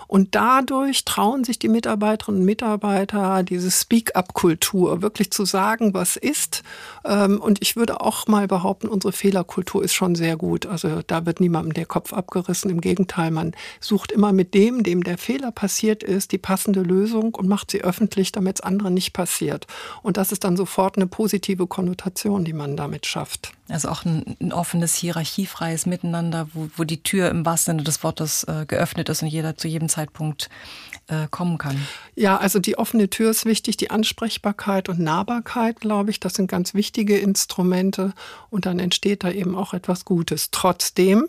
Und 0.10 0.34
dadurch 0.34 1.06
trauen 1.06 1.44
sich 1.44 1.60
die 1.60 1.68
Mitarbeiterinnen 1.68 2.42
und 2.42 2.46
Mitarbeiter 2.46 3.44
diese 3.44 3.70
Speak-up-Kultur 3.70 5.04
wirklich 5.04 5.30
zu 5.30 5.46
sagen, 5.46 5.94
was 5.94 6.18
ist. 6.18 6.64
Ähm, 7.06 7.40
und 7.40 7.62
ich 7.62 7.76
würde 7.76 8.02
auch 8.02 8.26
mal 8.26 8.48
behaupten, 8.48 8.88
unsere 8.88 9.14
Fehlerkultur 9.14 9.84
ist 9.84 9.94
schon 9.94 10.16
sehr 10.16 10.36
gut. 10.36 10.66
Also 10.66 11.04
da 11.06 11.28
wird 11.28 11.40
niemandem 11.40 11.74
der 11.74 11.86
Kopf 11.86 12.12
abgerissen. 12.12 12.72
Im 12.72 12.82
Gegenteil, 12.82 13.30
man 13.30 13.52
sucht 13.80 14.12
immer 14.12 14.34
mit 14.34 14.56
dem, 14.56 14.82
dem 14.82 15.04
der 15.04 15.20
Fehler 15.20 15.52
passiert 15.52 16.02
ist, 16.02 16.32
die 16.32 16.40
passende 16.40 16.82
Lösung 16.82 17.36
und 17.36 17.48
macht 17.48 17.70
sie 17.70 17.84
öffentlich, 17.84 18.32
damit 18.32 18.58
es 18.58 18.62
anderen 18.62 18.96
nicht 18.96 19.14
passiert. 19.14 19.68
Und 20.02 20.18
das 20.18 20.32
ist 20.32 20.44
dann 20.44 20.58
sofort 20.58 20.98
eine 20.98 21.06
positive 21.06 21.68
Konnotation, 21.68 22.44
die 22.44 22.54
man 22.54 22.76
damit 22.76 23.06
schafft. 23.06 23.52
Also 23.70 23.90
auch 23.90 24.04
ein, 24.04 24.36
ein 24.42 24.52
offenes, 24.52 24.96
hierarchiefreies 24.96 25.86
Miteinander, 25.86 26.48
wo, 26.54 26.70
wo 26.76 26.84
die 26.84 27.04
Tür 27.04 27.30
im 27.30 27.46
wahrsten 27.46 27.74
Sinne 27.74 27.84
des 27.84 28.04
Wortes 28.04 28.44
äh, 28.46 28.66
geöffnet 28.68 29.10
ist 29.10 29.22
und 29.22 29.28
jeder 29.28 29.58
zu 29.58 29.68
jedem 29.68 29.90
Zeitpunkt 29.90 30.50
äh, 31.08 31.28
kommen 31.30 31.58
kann. 31.58 31.80
Ja, 32.16 32.38
also 32.38 32.60
die 32.60 32.78
offene 32.78 33.10
Tür 33.10 33.30
ist 33.30 33.46
wichtig, 33.46 33.78
die 33.78 33.92
Ansprechbarkeit 33.92 34.90
und 34.90 35.00
Nahbarkeit, 35.00 35.80
glaube 35.80 36.10
ich, 36.12 36.20
das 36.20 36.34
sind 36.34 36.50
ganz 36.50 36.74
wichtige 36.74 37.18
Instrumente 37.18 38.14
und 38.50 38.66
dann 38.66 38.80
entsteht 38.80 39.24
da 39.24 39.32
eben 39.32 39.56
auch 39.56 39.74
etwas 39.74 40.06
Gutes. 40.06 40.50
Trotzdem, 40.52 41.28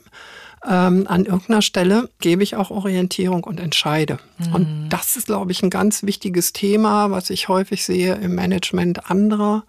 ähm, 0.69 1.07
an 1.09 1.25
irgendeiner 1.25 1.63
Stelle 1.63 2.11
gebe 2.21 2.43
ich 2.43 2.57
auch 2.57 2.71
Orientierung 2.71 3.45
und 3.45 3.61
entscheide. 3.61 4.19
Mhm. 4.39 4.55
Und 4.55 4.89
das 4.91 5.17
ist, 5.17 5.27
glaube 5.27 5.53
ich, 5.53 5.63
ein 5.63 5.71
ganz 5.71 6.03
wichtiges 6.03 6.53
Thema, 6.53 7.11
was 7.11 7.31
ich 7.31 7.49
häufig 7.49 7.85
sehe 7.85 8.15
im 8.17 8.35
Management 8.35 9.11
anderer 9.11 9.65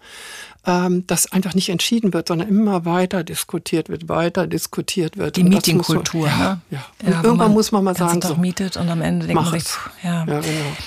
ähm, 0.64 1.06
dass 1.06 1.30
einfach 1.32 1.54
nicht 1.54 1.68
entschieden 1.70 2.12
wird, 2.12 2.28
sondern 2.28 2.48
immer 2.48 2.84
weiter 2.84 3.24
diskutiert 3.24 3.88
wird, 3.88 4.08
weiter 4.08 4.46
diskutiert 4.46 5.16
wird. 5.16 5.36
Die 5.36 5.42
Meetingkultur. 5.42 6.28
Ja, 6.28 6.38
ne? 6.38 6.60
ja. 6.70 6.84
ja 7.10 7.22
irgendwann 7.22 7.52
muss 7.52 7.72
man 7.72 7.82
mal 7.82 7.96
sagen, 7.96 8.22
so, 8.22 8.36
mietet 8.36 8.76
und 8.76 8.88
am 8.88 9.02
Ende 9.02 9.26
denkt 9.26 9.42
man 9.42 9.58
sich, 9.58 9.72
ja. 10.04 10.24
ja 10.24 10.40
genau. 10.40 10.46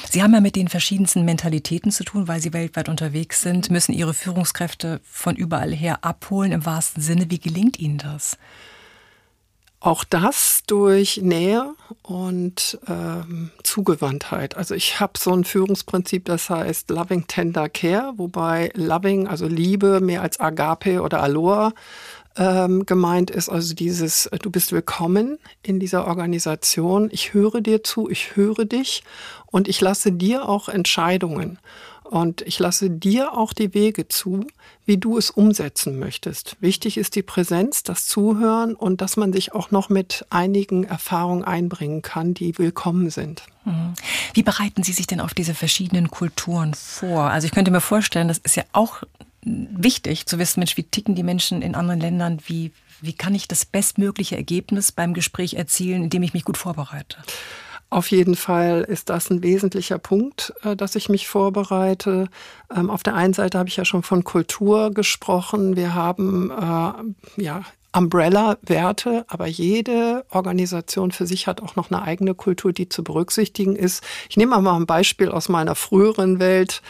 Sie 0.09 0.23
haben 0.23 0.33
ja 0.33 0.39
mit 0.39 0.55
den 0.55 0.69
verschiedensten 0.69 1.25
Mentalitäten 1.25 1.91
zu 1.91 2.05
tun, 2.05 2.27
weil 2.27 2.41
Sie 2.41 2.53
weltweit 2.53 2.87
unterwegs 2.87 3.41
sind, 3.41 3.69
müssen 3.69 3.91
Ihre 3.91 4.13
Führungskräfte 4.13 5.01
von 5.03 5.35
überall 5.35 5.73
her 5.73 6.05
abholen 6.05 6.53
im 6.53 6.65
wahrsten 6.65 7.03
Sinne. 7.03 7.29
Wie 7.29 7.39
gelingt 7.39 7.77
Ihnen 7.77 7.97
das? 7.97 8.37
Auch 9.85 10.03
das 10.03 10.63
durch 10.65 11.17
Nähe 11.17 11.75
und 12.01 12.79
ähm, 12.87 13.51
Zugewandtheit. 13.61 14.57
Also 14.57 14.73
ich 14.73 14.99
habe 14.99 15.13
so 15.15 15.31
ein 15.31 15.43
Führungsprinzip, 15.43 16.25
das 16.25 16.49
heißt 16.49 16.89
Loving 16.89 17.27
Tender 17.27 17.69
Care, 17.69 18.13
wobei 18.17 18.71
Loving, 18.73 19.27
also 19.27 19.45
Liebe, 19.47 20.01
mehr 20.01 20.23
als 20.23 20.39
Agape 20.39 21.03
oder 21.03 21.21
Aloha 21.21 21.71
ähm, 22.35 22.87
gemeint 22.87 23.29
ist. 23.29 23.47
Also 23.47 23.75
dieses, 23.75 24.25
äh, 24.25 24.39
du 24.39 24.49
bist 24.49 24.71
willkommen 24.71 25.37
in 25.61 25.79
dieser 25.79 26.07
Organisation. 26.07 27.09
Ich 27.11 27.35
höre 27.35 27.61
dir 27.61 27.83
zu, 27.83 28.09
ich 28.09 28.35
höre 28.35 28.65
dich 28.65 29.03
und 29.45 29.67
ich 29.67 29.81
lasse 29.81 30.11
dir 30.11 30.49
auch 30.49 30.67
Entscheidungen. 30.67 31.59
Und 32.09 32.41
ich 32.43 32.59
lasse 32.59 32.89
dir 32.89 33.35
auch 33.35 33.51
die 33.51 33.73
Wege 33.73 34.07
zu, 34.07 34.45
wie 34.85 34.97
du 34.97 35.17
es 35.17 35.31
umsetzen 35.31 35.97
möchtest. 35.97 36.55
Wichtig 36.59 36.97
ist 36.97 37.15
die 37.15 37.23
Präsenz, 37.23 37.81
das 37.81 38.05
Zuhören 38.05 38.75
und 38.75 39.01
dass 39.01 39.17
man 39.17 39.33
sich 39.33 39.53
auch 39.53 39.71
noch 39.71 39.89
mit 39.89 40.25
einigen 40.29 40.83
Erfahrungen 40.83 41.43
einbringen 41.43 42.03
kann, 42.03 42.35
die 42.35 42.57
willkommen 42.59 43.09
sind. 43.09 43.43
Mhm. 43.65 43.95
Wie 44.33 44.43
bereiten 44.43 44.83
Sie 44.83 44.93
sich 44.93 45.07
denn 45.07 45.19
auf 45.19 45.33
diese 45.33 45.55
verschiedenen 45.55 46.11
Kulturen 46.11 46.75
vor? 46.75 47.23
Also 47.23 47.47
ich 47.47 47.51
könnte 47.51 47.71
mir 47.71 47.81
vorstellen, 47.81 48.27
das 48.27 48.37
ist 48.37 48.55
ja 48.55 48.63
auch 48.71 49.01
wichtig 49.41 50.27
zu 50.27 50.37
wissen, 50.37 50.59
Mensch, 50.59 50.77
wie 50.77 50.83
ticken 50.83 51.15
die 51.15 51.23
Menschen 51.23 51.61
in 51.61 51.75
anderen 51.75 51.99
Ländern, 51.99 52.39
wie, 52.45 52.71
wie 53.01 53.13
kann 53.13 53.33
ich 53.33 53.47
das 53.47 53.65
bestmögliche 53.65 54.35
Ergebnis 54.35 54.91
beim 54.91 55.13
Gespräch 55.13 55.55
erzielen, 55.55 56.03
indem 56.03 56.23
ich 56.23 56.33
mich 56.33 56.45
gut 56.45 56.57
vorbereite? 56.57 57.17
Auf 57.95 58.11
jeden 58.11 58.35
Fall 58.35 58.81
ist 58.81 59.09
das 59.09 59.29
ein 59.29 59.41
wesentlicher 59.41 59.97
Punkt, 59.99 60.53
äh, 60.63 60.75
dass 60.75 60.97
ich 60.97 61.07
mich 61.07 61.29
vorbereite. 61.29 62.27
Ähm, 62.69 62.89
auf 62.89 63.03
der 63.03 63.15
einen 63.15 63.33
Seite 63.33 63.57
habe 63.57 63.69
ich 63.69 63.77
ja 63.77 63.85
schon 63.85 64.03
von 64.03 64.25
Kultur 64.25 64.91
gesprochen. 64.91 65.77
Wir 65.77 65.95
haben 65.95 66.51
äh, 66.51 67.41
ja 67.41 67.63
Umbrella-Werte, 67.95 69.23
aber 69.29 69.47
jede 69.47 70.25
Organisation 70.29 71.11
für 71.11 71.25
sich 71.25 71.47
hat 71.47 71.61
auch 71.61 71.77
noch 71.77 71.89
eine 71.89 72.01
eigene 72.01 72.35
Kultur, 72.35 72.73
die 72.73 72.89
zu 72.89 73.01
berücksichtigen 73.01 73.77
ist. 73.77 74.03
Ich 74.29 74.35
nehme 74.35 74.59
mal 74.59 74.75
ein 74.75 74.85
Beispiel 74.85 75.29
aus 75.29 75.47
meiner 75.47 75.75
früheren 75.75 76.39
Welt, 76.39 76.81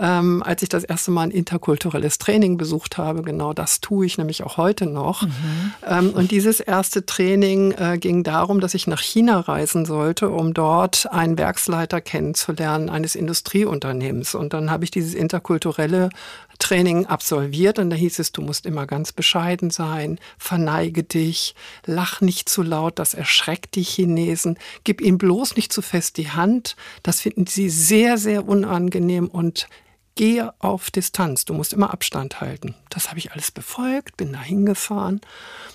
ähm, 0.00 0.42
als 0.42 0.62
ich 0.62 0.68
das 0.68 0.84
erste 0.84 1.10
Mal 1.10 1.24
ein 1.24 1.30
interkulturelles 1.30 2.18
Training 2.18 2.56
besucht 2.56 2.96
habe. 2.96 3.22
Genau 3.22 3.52
das 3.52 3.80
tue 3.80 4.06
ich 4.06 4.16
nämlich 4.16 4.42
auch 4.42 4.56
heute 4.56 4.86
noch. 4.86 5.22
Mhm. 5.22 5.72
Ähm, 5.86 6.10
und 6.10 6.30
dieses 6.30 6.60
erste 6.60 7.04
Training 7.04 7.72
äh, 7.72 7.98
ging 7.98 8.24
darum, 8.24 8.60
dass 8.60 8.74
ich 8.74 8.86
nach 8.86 9.02
China 9.02 9.40
reisen 9.40 9.84
sollte, 9.84 10.30
um 10.30 10.54
dort 10.54 11.10
einen 11.12 11.36
Werksleiter 11.36 12.00
kennenzulernen 12.00 12.88
eines 12.88 13.14
Industrieunternehmens. 13.14 14.34
Und 14.34 14.54
dann 14.54 14.70
habe 14.70 14.84
ich 14.84 14.90
dieses 14.90 15.14
interkulturelle 15.14 16.08
Training 16.58 17.06
absolviert 17.06 17.78
und 17.78 17.90
da 17.90 17.96
hieß 17.96 18.18
es, 18.20 18.32
du 18.32 18.42
musst 18.42 18.66
immer 18.66 18.86
ganz 18.86 19.12
bescheiden 19.12 19.70
sein, 19.70 20.18
verneige 20.38 21.02
dich, 21.02 21.54
lach 21.86 22.20
nicht 22.20 22.48
zu 22.48 22.62
laut, 22.62 22.98
das 22.98 23.14
erschreckt 23.14 23.74
die 23.74 23.82
Chinesen, 23.82 24.58
gib 24.84 25.00
ihnen 25.00 25.18
bloß 25.18 25.56
nicht 25.56 25.72
zu 25.72 25.82
fest 25.82 26.18
die 26.18 26.30
Hand, 26.30 26.76
das 27.02 27.22
finden 27.22 27.46
sie 27.46 27.70
sehr, 27.70 28.18
sehr 28.18 28.46
unangenehm 28.46 29.26
und 29.26 29.68
gehe 30.20 30.52
auf 30.58 30.90
Distanz, 30.90 31.46
du 31.46 31.54
musst 31.54 31.72
immer 31.72 31.94
Abstand 31.94 32.42
halten. 32.42 32.74
Das 32.90 33.08
habe 33.08 33.18
ich 33.18 33.32
alles 33.32 33.50
befolgt, 33.50 34.18
bin 34.18 34.34
da 34.34 34.42
hingefahren 34.42 35.22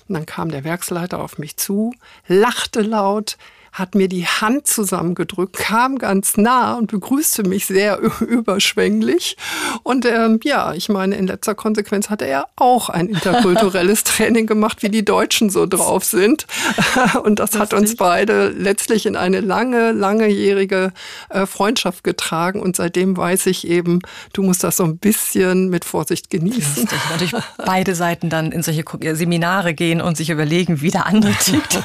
und 0.06 0.14
dann 0.14 0.24
kam 0.24 0.52
der 0.52 0.62
Werksleiter 0.62 1.18
auf 1.18 1.38
mich 1.38 1.56
zu, 1.56 1.92
lachte 2.28 2.82
laut, 2.82 3.38
hat 3.76 3.94
mir 3.94 4.08
die 4.08 4.26
Hand 4.26 4.66
zusammengedrückt, 4.66 5.54
kam 5.54 5.98
ganz 5.98 6.38
nah 6.38 6.74
und 6.74 6.90
begrüßte 6.90 7.42
mich 7.46 7.66
sehr 7.66 7.98
überschwänglich. 8.20 9.36
Und 9.82 10.06
ähm, 10.06 10.40
ja, 10.44 10.72
ich 10.72 10.88
meine, 10.88 11.16
in 11.16 11.26
letzter 11.26 11.54
Konsequenz 11.54 12.08
hatte 12.08 12.26
er 12.26 12.48
auch 12.56 12.88
ein 12.88 13.08
interkulturelles 13.08 14.04
Training 14.04 14.46
gemacht, 14.46 14.82
wie 14.82 14.88
die 14.88 15.04
Deutschen 15.04 15.50
so 15.50 15.66
drauf 15.66 16.04
sind. 16.04 16.46
Und 17.22 17.38
das 17.38 17.58
hat 17.58 17.74
uns 17.74 17.96
beide 17.96 18.48
letztlich 18.48 19.04
in 19.04 19.14
eine 19.14 19.40
lange, 19.40 19.92
langejährige 19.92 20.92
äh, 21.28 21.44
Freundschaft 21.44 22.02
getragen. 22.02 22.60
Und 22.60 22.76
seitdem 22.76 23.16
weiß 23.16 23.44
ich 23.46 23.66
eben, 23.66 24.00
du 24.32 24.42
musst 24.42 24.64
das 24.64 24.78
so 24.78 24.84
ein 24.84 24.96
bisschen 24.96 25.68
mit 25.68 25.84
Vorsicht 25.84 26.30
genießen. 26.30 26.82
Lustig. 26.82 26.98
Natürlich 27.10 27.34
beide 27.58 27.94
Seiten 27.94 28.30
dann 28.30 28.52
in 28.52 28.62
solche 28.62 28.84
Seminare 29.14 29.74
gehen 29.74 30.00
und 30.00 30.16
sich 30.16 30.30
überlegen, 30.30 30.80
wie 30.80 30.90
der 30.90 31.04
andere 31.04 31.34
tickt. 31.34 31.82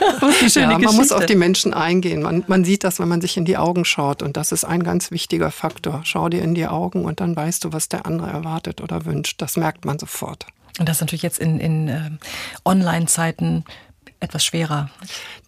ja, 0.55 0.77
man 0.77 0.95
muss 0.95 1.11
auf 1.11 1.25
die 1.25 1.35
Menschen 1.35 1.73
eingehen. 1.81 2.21
Man, 2.21 2.43
man 2.47 2.63
sieht 2.63 2.83
das, 2.83 2.99
wenn 2.99 3.07
man 3.07 3.21
sich 3.21 3.37
in 3.37 3.45
die 3.45 3.57
Augen 3.57 3.85
schaut. 3.85 4.21
Und 4.21 4.37
das 4.37 4.51
ist 4.51 4.63
ein 4.63 4.83
ganz 4.83 5.11
wichtiger 5.11 5.51
Faktor. 5.51 6.01
Schau 6.03 6.29
dir 6.29 6.41
in 6.41 6.55
die 6.55 6.67
Augen 6.67 7.05
und 7.05 7.19
dann 7.19 7.35
weißt 7.35 7.65
du, 7.65 7.73
was 7.73 7.89
der 7.89 8.05
andere 8.05 8.29
erwartet 8.29 8.81
oder 8.81 9.05
wünscht. 9.05 9.41
Das 9.41 9.57
merkt 9.57 9.85
man 9.85 9.99
sofort. 9.99 10.45
Und 10.79 10.87
das 10.87 10.97
ist 10.97 11.01
natürlich 11.01 11.23
jetzt 11.23 11.39
in, 11.39 11.59
in 11.59 11.87
äh, 11.87 12.11
Online-Zeiten 12.63 13.65
etwas 14.21 14.45
schwerer. 14.45 14.89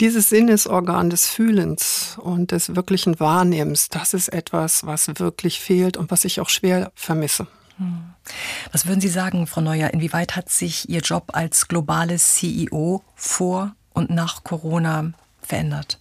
Dieses 0.02 0.30
Sinnesorgan 0.30 1.10
des 1.10 1.28
Fühlens 1.28 2.18
und 2.20 2.52
des 2.52 2.76
wirklichen 2.76 3.20
Wahrnehmens, 3.20 3.90
das 3.90 4.14
ist 4.14 4.30
etwas, 4.30 4.86
was 4.86 5.08
wirklich 5.20 5.60
fehlt 5.60 5.96
und 5.96 6.12
was 6.12 6.26
ich 6.26 6.42
auch 6.42 6.50
schwer 6.50 6.92
vermisse. 6.96 7.48
Hm. 7.78 8.14
Was 8.72 8.86
würden 8.86 9.02
Sie 9.02 9.10
sagen, 9.10 9.48
Frau 9.48 9.62
Neuer, 9.62 9.92
inwieweit 9.94 10.36
hat 10.36 10.50
sich 10.50 10.90
Ihr 10.90 11.02
Job 11.02 11.32
als 11.34 11.68
globales 11.68 12.36
CEO 12.36 13.04
vor 13.16 13.76
und 13.94 14.10
nach 14.10 14.44
Corona 14.44 15.14
verändert? 15.42 16.00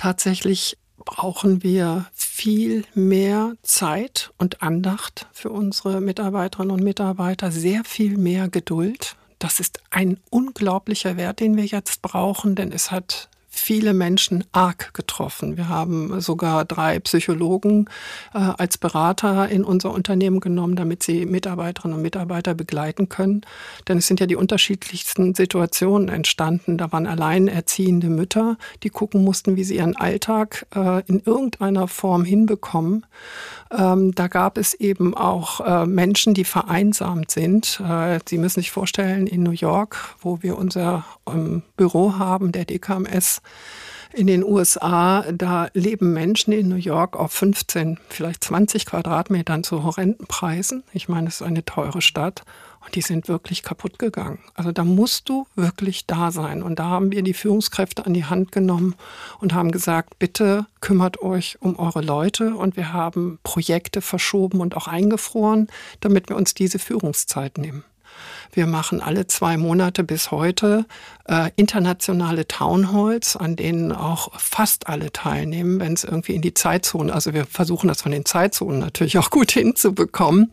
Tatsächlich 0.00 0.78
brauchen 0.96 1.62
wir 1.62 2.06
viel 2.14 2.86
mehr 2.94 3.52
Zeit 3.60 4.32
und 4.38 4.62
Andacht 4.62 5.26
für 5.30 5.50
unsere 5.50 6.00
Mitarbeiterinnen 6.00 6.70
und 6.70 6.82
Mitarbeiter, 6.82 7.52
sehr 7.52 7.84
viel 7.84 8.16
mehr 8.16 8.48
Geduld. 8.48 9.16
Das 9.38 9.60
ist 9.60 9.78
ein 9.90 10.18
unglaublicher 10.30 11.18
Wert, 11.18 11.40
den 11.40 11.54
wir 11.58 11.66
jetzt 11.66 12.00
brauchen, 12.00 12.54
denn 12.54 12.72
es 12.72 12.90
hat 12.90 13.28
viele 13.60 13.94
Menschen 13.94 14.44
arg 14.52 14.94
getroffen. 14.94 15.56
Wir 15.56 15.68
haben 15.68 16.20
sogar 16.20 16.64
drei 16.64 16.98
Psychologen 17.00 17.88
äh, 18.34 18.38
als 18.38 18.78
Berater 18.78 19.48
in 19.48 19.64
unser 19.64 19.92
Unternehmen 19.92 20.40
genommen, 20.40 20.76
damit 20.76 21.02
sie 21.02 21.26
Mitarbeiterinnen 21.26 21.96
und 21.96 22.02
Mitarbeiter 22.02 22.54
begleiten 22.54 23.08
können. 23.08 23.42
Denn 23.88 23.98
es 23.98 24.06
sind 24.06 24.20
ja 24.20 24.26
die 24.26 24.36
unterschiedlichsten 24.36 25.34
Situationen 25.34 26.08
entstanden. 26.08 26.78
Da 26.78 26.92
waren 26.92 27.06
alleinerziehende 27.06 28.08
Mütter, 28.08 28.56
die 28.82 28.90
gucken 28.90 29.24
mussten, 29.24 29.56
wie 29.56 29.64
sie 29.64 29.76
ihren 29.76 29.96
Alltag 29.96 30.66
äh, 30.74 31.02
in 31.06 31.20
irgendeiner 31.20 31.88
Form 31.88 32.24
hinbekommen. 32.24 33.06
Ähm, 33.76 34.12
da 34.14 34.28
gab 34.28 34.58
es 34.58 34.74
eben 34.74 35.16
auch 35.16 35.60
äh, 35.60 35.86
Menschen, 35.86 36.34
die 36.34 36.44
vereinsamt 36.44 37.30
sind. 37.30 37.80
Äh, 37.80 38.18
sie 38.28 38.38
müssen 38.38 38.60
sich 38.60 38.70
vorstellen, 38.70 39.26
in 39.26 39.42
New 39.42 39.52
York, 39.52 39.96
wo 40.20 40.42
wir 40.42 40.58
unser 40.58 41.04
ähm, 41.28 41.62
Büro 41.76 42.18
haben, 42.18 42.52
der 42.52 42.64
DKMS, 42.64 43.42
in 44.12 44.26
den 44.26 44.42
USA, 44.42 45.24
da 45.32 45.68
leben 45.72 46.12
Menschen 46.12 46.52
in 46.52 46.68
New 46.68 46.76
York 46.76 47.16
auf 47.16 47.32
15, 47.32 47.98
vielleicht 48.08 48.42
20 48.42 48.86
Quadratmetern 48.86 49.62
zu 49.62 49.84
horrenden 49.84 50.26
Preisen. 50.26 50.82
Ich 50.92 51.08
meine, 51.08 51.28
es 51.28 51.36
ist 51.36 51.46
eine 51.46 51.64
teure 51.64 52.02
Stadt 52.02 52.42
und 52.84 52.96
die 52.96 53.02
sind 53.02 53.28
wirklich 53.28 53.62
kaputt 53.62 53.98
gegangen. 53.98 54.40
Also 54.54 54.72
da 54.72 54.84
musst 54.84 55.28
du 55.28 55.46
wirklich 55.54 56.06
da 56.06 56.32
sein. 56.32 56.62
Und 56.62 56.78
da 56.80 56.86
haben 56.86 57.12
wir 57.12 57.22
die 57.22 57.34
Führungskräfte 57.34 58.04
an 58.04 58.14
die 58.14 58.24
Hand 58.24 58.50
genommen 58.50 58.96
und 59.38 59.54
haben 59.54 59.70
gesagt, 59.70 60.18
bitte 60.18 60.66
kümmert 60.80 61.22
euch 61.22 61.58
um 61.60 61.78
eure 61.78 62.00
Leute. 62.00 62.56
Und 62.56 62.76
wir 62.76 62.92
haben 62.92 63.38
Projekte 63.44 64.00
verschoben 64.00 64.60
und 64.60 64.76
auch 64.76 64.88
eingefroren, 64.88 65.68
damit 66.00 66.28
wir 66.28 66.36
uns 66.36 66.54
diese 66.54 66.80
Führungszeit 66.80 67.58
nehmen. 67.58 67.84
Wir 68.52 68.66
machen 68.66 69.00
alle 69.00 69.26
zwei 69.26 69.56
Monate 69.56 70.04
bis 70.04 70.30
heute 70.30 70.86
äh, 71.26 71.50
internationale 71.56 72.48
Townhalls, 72.48 73.36
an 73.36 73.56
denen 73.56 73.92
auch 73.92 74.32
fast 74.38 74.88
alle 74.88 75.12
teilnehmen, 75.12 75.78
wenn 75.78 75.92
es 75.92 76.04
irgendwie 76.04 76.34
in 76.34 76.42
die 76.42 76.54
Zeitzone, 76.54 77.12
also 77.12 77.32
wir 77.32 77.46
versuchen 77.46 77.88
das 77.88 78.02
von 78.02 78.12
den 78.12 78.24
Zeitzonen 78.24 78.80
natürlich 78.80 79.18
auch 79.18 79.30
gut 79.30 79.50
hinzubekommen, 79.52 80.50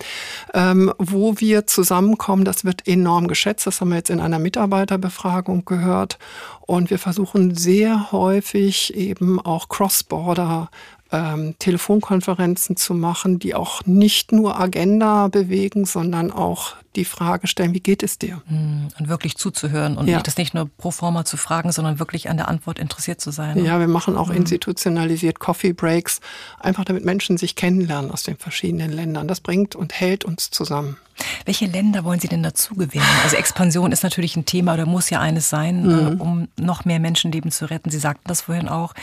ähm, 0.53 0.93
wo 0.99 1.39
wir 1.39 1.65
zusammenkommen. 1.65 2.45
Das 2.45 2.65
wird 2.65 2.87
enorm 2.87 3.27
geschätzt. 3.27 3.65
Das 3.65 3.81
haben 3.81 3.89
wir 3.89 3.97
jetzt 3.97 4.09
in 4.09 4.19
einer 4.19 4.39
Mitarbeiterbefragung 4.39 5.65
gehört. 5.65 6.19
Und 6.61 6.89
wir 6.89 6.99
versuchen 6.99 7.55
sehr 7.55 8.11
häufig 8.11 8.93
eben 8.93 9.39
auch 9.39 9.69
Cross-Border 9.69 10.69
ähm, 11.11 11.55
Telefonkonferenzen 11.59 12.75
zu 12.75 12.93
machen, 12.93 13.39
die 13.39 13.55
auch 13.55 13.85
nicht 13.85 14.31
nur 14.31 14.59
Agenda 14.59 15.27
bewegen, 15.29 15.85
sondern 15.85 16.31
auch 16.31 16.75
die 16.97 17.05
Frage 17.05 17.47
stellen, 17.47 17.73
wie 17.73 17.79
geht 17.79 18.03
es 18.03 18.17
dir? 18.17 18.41
Hm, 18.47 18.89
und 18.99 19.07
wirklich 19.07 19.37
zuzuhören 19.37 19.97
und 19.97 20.07
ja. 20.07 20.21
das 20.21 20.37
nicht 20.37 20.53
nur 20.53 20.69
pro 20.77 20.91
forma 20.91 21.23
zu 21.23 21.37
fragen, 21.37 21.71
sondern 21.71 21.99
wirklich 21.99 22.29
an 22.29 22.37
der 22.37 22.47
Antwort 22.47 22.79
interessiert 22.79 23.21
zu 23.21 23.31
sein. 23.31 23.63
Ja, 23.63 23.79
wir 23.79 23.87
machen 23.87 24.17
auch 24.17 24.29
mhm. 24.29 24.37
institutionalisiert 24.37 25.39
Coffee 25.39 25.73
Breaks, 25.73 26.19
einfach 26.59 26.83
damit 26.83 27.05
Menschen 27.05 27.37
sich 27.37 27.55
kennenlernen 27.55 28.11
aus 28.11 28.23
den 28.23 28.37
verschiedenen 28.37 28.91
Ländern. 28.91 29.27
Das 29.27 29.39
bringt 29.39 29.75
und 29.75 29.93
hält 29.93 30.25
uns 30.25 30.49
zusammen. 30.49 30.97
Welche 31.45 31.65
Länder 31.65 32.03
wollen 32.03 32.19
Sie 32.19 32.27
denn 32.27 32.43
dazu 32.43 32.75
gewinnen? 32.75 33.05
Also 33.23 33.37
Expansion 33.37 33.91
ist 33.91 34.03
natürlich 34.03 34.35
ein 34.35 34.45
Thema 34.45 34.73
oder 34.73 34.85
muss 34.85 35.09
ja 35.09 35.19
eines 35.19 35.49
sein, 35.49 35.83
mhm. 35.83 36.19
Äh, 36.19 36.21
um 36.21 36.47
noch 36.57 36.85
mehr 36.85 36.99
Menschenleben 36.99 37.51
zu 37.51 37.69
retten. 37.69 37.89
Sie 37.89 37.99
sagten 37.99 38.27
das 38.27 38.41
vorhin 38.41 38.67
auch. 38.67 38.93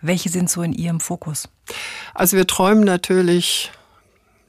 Welche 0.00 0.28
sind 0.28 0.50
so 0.50 0.62
in 0.62 0.72
Ihrem 0.72 1.00
Fokus? 1.00 1.48
Also 2.14 2.36
wir 2.36 2.46
träumen 2.46 2.84
natürlich 2.84 3.70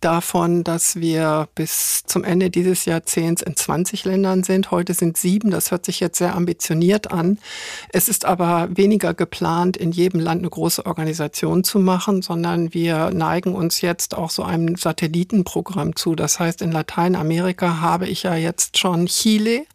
davon, 0.02 0.64
dass 0.64 0.98
wir 0.98 1.48
bis 1.56 2.04
zum 2.06 2.24
Ende 2.24 2.50
dieses 2.50 2.86
Jahrzehnts 2.86 3.42
in 3.42 3.56
20 3.56 4.06
Ländern 4.06 4.44
sind. 4.44 4.72
Heute 4.72 4.94
sind 4.94 5.18
sieben. 5.18 5.52
Das 5.52 5.72
hört 5.72 5.86
sich 5.86 6.00
jetzt 6.00 6.18
sehr 6.18 6.36
ambitioniert 6.36 7.12
an. 7.12 7.40
Es 7.90 8.10
ist 8.10 8.26
aber 8.26 8.70
weniger 8.72 9.14
geplant, 9.14 9.78
in 9.78 9.92
jedem 9.92 10.20
Land 10.20 10.42
eine 10.42 10.50
große 10.50 10.86
Organisation 10.86 11.64
zu 11.64 11.80
machen, 11.80 12.22
sondern 12.22 12.74
wir 12.74 13.12
neigen 13.12 13.56
uns 13.56 13.82
jetzt 13.82 14.16
auch 14.16 14.30
so 14.30 14.44
einem 14.44 14.76
Satellitenprogramm 14.76 15.96
zu. 15.96 16.16
Das 16.16 16.40
heißt, 16.40 16.62
in 16.62 16.72
Lateinamerika 16.72 17.82
habe 17.82 18.08
ich 18.08 18.24
ja 18.24 18.36
jetzt 18.36 18.78
schon 18.78 19.08
Chile 19.08 19.66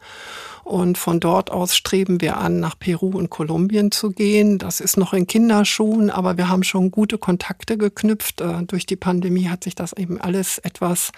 und 0.64 0.96
von 0.96 1.20
dort 1.20 1.50
aus 1.50 1.76
streben 1.76 2.20
wir 2.20 2.36
an, 2.36 2.60
nach 2.60 2.78
Peru 2.78 3.10
und 3.18 3.30
Kolumbien 3.30 3.90
zu 3.90 4.10
gehen. 4.10 4.58
Das 4.58 4.80
ist 4.80 4.96
noch 4.96 5.12
in 5.12 5.26
Kinderschuhen, 5.26 6.10
aber 6.10 6.36
wir 6.36 6.48
haben 6.48 6.62
schon 6.62 6.90
gute 6.90 7.18
Kontakte 7.18 7.76
geknüpft. 7.76 8.40
Äh, 8.40 8.62
durch 8.62 8.86
die 8.86 8.96
Pandemie 8.96 9.48
hat 9.48 9.64
sich 9.64 9.74
das 9.74 9.92
eben 9.92 10.20
alles 10.20 10.58
etwas 10.58 11.12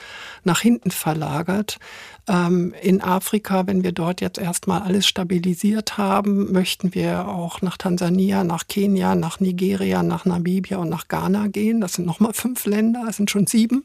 nach 0.45 0.61
hinten 0.61 0.91
verlagert. 0.91 1.79
Ähm, 2.27 2.75
in 2.81 3.03
Afrika, 3.03 3.67
wenn 3.67 3.85
wir 3.85 3.93
dort 3.93 4.23
jetzt 4.23 4.39
erstmal 4.39 4.81
alles 4.83 5.07
stabilisiert 5.07 5.99
haben, 5.99 6.53
möchten 6.53 6.95
wir 6.95 7.29
auch 7.29 7.61
nach 7.61 7.77
Tansania, 7.77 8.45
nach 8.45 8.67
Kenia, 8.67 9.15
nach 9.15 9.41
Nigeria, 9.41 10.03
nach 10.03 10.25
Namibia 10.25 10.79
und 10.79 10.89
nach 10.89 11.09
Ghana 11.09 11.49
gehen. 11.49 11.83
Das 11.83 11.95
sind 11.95 12.07
nochmal 12.07 12.33
fünf 12.33 12.65
Länder, 12.65 13.05
es 13.09 13.17
sind 13.17 13.31
schon 13.31 13.47
sieben, 13.47 13.85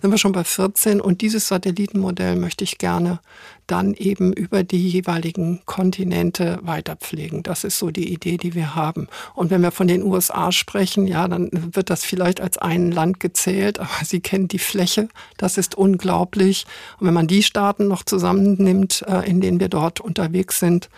sind 0.00 0.10
wir 0.12 0.18
schon 0.18 0.32
bei 0.32 0.44
14. 0.44 1.00
Und 1.00 1.22
dieses 1.22 1.48
Satellitenmodell 1.48 2.36
möchte 2.36 2.62
ich 2.62 2.78
gerne 2.78 3.18
dann 3.66 3.94
eben 3.94 4.34
über 4.34 4.64
die 4.64 4.86
jeweiligen 4.86 5.62
Kontinente 5.64 6.58
weiterpflegen. 6.62 7.42
Das 7.42 7.64
ist 7.64 7.78
so 7.78 7.90
die 7.90 8.12
Idee, 8.12 8.36
die 8.36 8.54
wir 8.54 8.74
haben. 8.74 9.08
Und 9.34 9.50
wenn 9.50 9.62
wir 9.62 9.70
von 9.70 9.88
den 9.88 10.02
USA 10.02 10.52
sprechen, 10.52 11.06
ja, 11.06 11.26
dann 11.26 11.48
wird 11.52 11.88
das 11.88 12.04
vielleicht 12.04 12.42
als 12.42 12.58
ein 12.58 12.90
Land 12.90 13.18
gezählt, 13.18 13.80
aber 13.80 13.88
Sie 14.04 14.20
kennen 14.20 14.46
die 14.46 14.58
Fläche. 14.58 15.08
Das 15.38 15.56
ist 15.56 15.74
unglaublich. 15.74 16.66
Und 16.98 17.06
wenn 17.06 17.14
man 17.14 17.28
die 17.28 17.42
Staaten 17.42 17.71
noch 17.78 18.04
zusammennimmt, 18.04 19.04
äh, 19.08 19.28
in 19.28 19.40
denen 19.40 19.60
wir 19.60 19.68
dort 19.68 20.00
unterwegs 20.00 20.58
sind, 20.58 20.88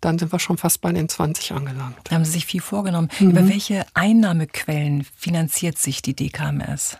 dann 0.00 0.18
sind 0.18 0.32
wir 0.32 0.38
schon 0.38 0.58
fast 0.58 0.80
bei 0.80 0.92
den 0.92 1.08
20 1.08 1.52
angelangt. 1.52 1.96
Da 2.04 2.14
haben 2.14 2.24
Sie 2.24 2.32
sich 2.32 2.46
viel 2.46 2.60
vorgenommen. 2.60 3.08
Mhm. 3.18 3.30
Über 3.30 3.48
welche 3.48 3.84
Einnahmequellen 3.94 5.06
finanziert 5.16 5.78
sich 5.78 6.02
die 6.02 6.14
DKMS? 6.14 6.98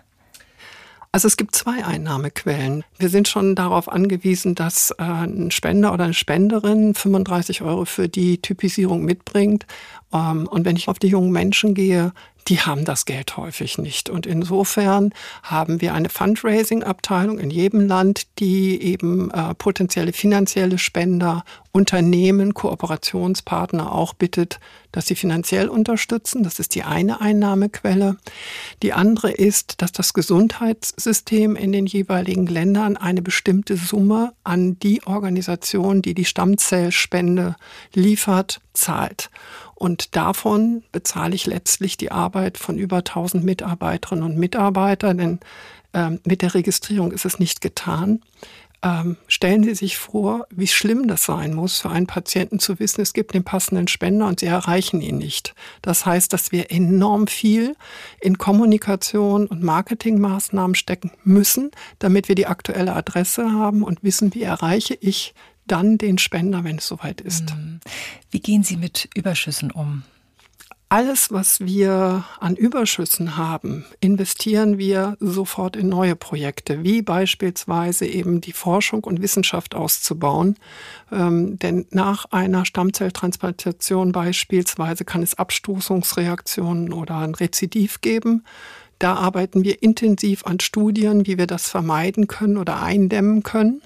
Also 1.10 1.26
es 1.26 1.38
gibt 1.38 1.54
zwei 1.54 1.84
Einnahmequellen. 1.84 2.84
Wir 2.98 3.08
sind 3.08 3.28
schon 3.28 3.54
darauf 3.54 3.88
angewiesen, 3.88 4.54
dass 4.54 4.90
äh, 4.98 5.02
ein 5.02 5.50
Spender 5.50 5.94
oder 5.94 6.04
eine 6.04 6.14
Spenderin 6.14 6.94
35 6.94 7.62
Euro 7.62 7.86
für 7.86 8.08
die 8.08 8.42
Typisierung 8.42 9.04
mitbringt. 9.04 9.66
Ähm, 10.12 10.46
und 10.46 10.66
wenn 10.66 10.76
ich 10.76 10.88
auf 10.88 10.98
die 10.98 11.08
jungen 11.08 11.32
Menschen 11.32 11.74
gehe, 11.74 12.12
die 12.48 12.60
haben 12.60 12.84
das 12.84 13.04
Geld 13.04 13.36
häufig 13.36 13.78
nicht. 13.78 14.08
Und 14.08 14.26
insofern 14.26 15.12
haben 15.42 15.80
wir 15.80 15.92
eine 15.94 16.08
Fundraising-Abteilung 16.08 17.38
in 17.38 17.50
jedem 17.50 17.86
Land, 17.86 18.26
die 18.38 18.82
eben 18.82 19.30
äh, 19.30 19.54
potenzielle 19.54 20.12
finanzielle 20.12 20.78
Spender, 20.78 21.44
Unternehmen, 21.72 22.54
Kooperationspartner 22.54 23.92
auch 23.92 24.14
bittet, 24.14 24.60
dass 24.92 25.06
sie 25.06 25.14
finanziell 25.14 25.68
unterstützen. 25.68 26.42
Das 26.42 26.58
ist 26.58 26.74
die 26.74 26.82
eine 26.82 27.20
Einnahmequelle. 27.20 28.16
Die 28.82 28.92
andere 28.92 29.30
ist, 29.30 29.82
dass 29.82 29.92
das 29.92 30.14
Gesundheitssystem 30.14 31.56
in 31.56 31.72
den 31.72 31.86
jeweiligen 31.86 32.46
Ländern 32.46 32.96
eine 32.96 33.22
bestimmte 33.22 33.76
Summe 33.76 34.32
an 34.44 34.78
die 34.78 35.06
Organisation, 35.06 36.02
die 36.02 36.14
die 36.14 36.24
Stammzellspende 36.24 37.56
liefert, 37.92 38.60
zahlt. 38.72 39.30
Und 39.74 40.16
davon 40.16 40.82
bezahle 40.90 41.34
ich 41.34 41.46
letztlich 41.46 41.96
die 41.96 42.10
Arbeit 42.10 42.58
von 42.58 42.78
über 42.78 42.98
1000 42.98 43.44
Mitarbeiterinnen 43.44 44.24
und 44.24 44.36
Mitarbeitern, 44.36 45.18
denn 45.18 45.40
ähm, 45.94 46.20
mit 46.24 46.42
der 46.42 46.54
Registrierung 46.54 47.12
ist 47.12 47.24
es 47.24 47.38
nicht 47.38 47.60
getan. 47.60 48.20
Ähm, 48.80 49.16
stellen 49.26 49.64
Sie 49.64 49.74
sich 49.74 49.98
vor, 49.98 50.46
wie 50.50 50.68
schlimm 50.68 51.08
das 51.08 51.24
sein 51.24 51.52
muss 51.52 51.80
für 51.80 51.90
einen 51.90 52.06
Patienten 52.06 52.60
zu 52.60 52.78
wissen, 52.78 53.00
es 53.00 53.12
gibt 53.12 53.34
den 53.34 53.42
passenden 53.42 53.88
Spender 53.88 54.26
und 54.28 54.38
Sie 54.38 54.46
erreichen 54.46 55.00
ihn 55.00 55.18
nicht. 55.18 55.54
Das 55.82 56.06
heißt, 56.06 56.32
dass 56.32 56.52
wir 56.52 56.70
enorm 56.70 57.26
viel 57.26 57.74
in 58.20 58.38
Kommunikation 58.38 59.48
und 59.48 59.64
Marketingmaßnahmen 59.64 60.76
stecken 60.76 61.10
müssen, 61.24 61.72
damit 61.98 62.28
wir 62.28 62.36
die 62.36 62.46
aktuelle 62.46 62.94
Adresse 62.94 63.50
haben 63.52 63.82
und 63.82 64.04
wissen, 64.04 64.32
wie 64.34 64.42
erreiche 64.42 64.94
ich 64.94 65.34
dann 65.66 65.98
den 65.98 66.18
Spender, 66.18 66.62
wenn 66.62 66.78
es 66.78 66.86
soweit 66.86 67.20
ist. 67.20 67.54
Mhm. 67.54 67.80
Wie 68.30 68.40
gehen 68.40 68.62
Sie 68.62 68.76
mit 68.76 69.08
Überschüssen 69.14 69.72
um? 69.72 70.04
Alles, 70.90 71.30
was 71.30 71.60
wir 71.60 72.24
an 72.40 72.56
Überschüssen 72.56 73.36
haben, 73.36 73.84
investieren 74.00 74.78
wir 74.78 75.18
sofort 75.20 75.76
in 75.76 75.90
neue 75.90 76.16
Projekte, 76.16 76.82
wie 76.82 77.02
beispielsweise 77.02 78.06
eben 78.06 78.40
die 78.40 78.54
Forschung 78.54 79.04
und 79.04 79.20
Wissenschaft 79.20 79.74
auszubauen. 79.74 80.56
Ähm, 81.12 81.58
denn 81.58 81.84
nach 81.90 82.24
einer 82.30 82.64
Stammzelltransplantation 82.64 84.12
beispielsweise 84.12 85.04
kann 85.04 85.22
es 85.22 85.34
Abstoßungsreaktionen 85.34 86.94
oder 86.94 87.18
ein 87.18 87.34
Rezidiv 87.34 88.00
geben. 88.00 88.44
Da 88.98 89.14
arbeiten 89.14 89.64
wir 89.64 89.82
intensiv 89.82 90.46
an 90.46 90.58
Studien, 90.58 91.26
wie 91.26 91.36
wir 91.36 91.46
das 91.46 91.68
vermeiden 91.68 92.28
können 92.28 92.56
oder 92.56 92.82
eindämmen 92.82 93.42
können. 93.42 93.82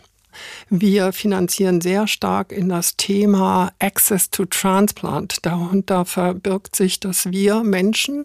Wir 0.69 1.13
finanzieren 1.13 1.81
sehr 1.81 2.07
stark 2.07 2.53
in 2.53 2.69
das 2.69 2.97
Thema 2.97 3.73
Access 3.79 4.31
to 4.31 4.45
Transplant. 4.47 5.45
Darunter 5.45 6.05
verbirgt 6.05 6.77
sich, 6.77 7.01
dass 7.01 7.31
wir 7.31 7.63
Menschen, 7.63 8.25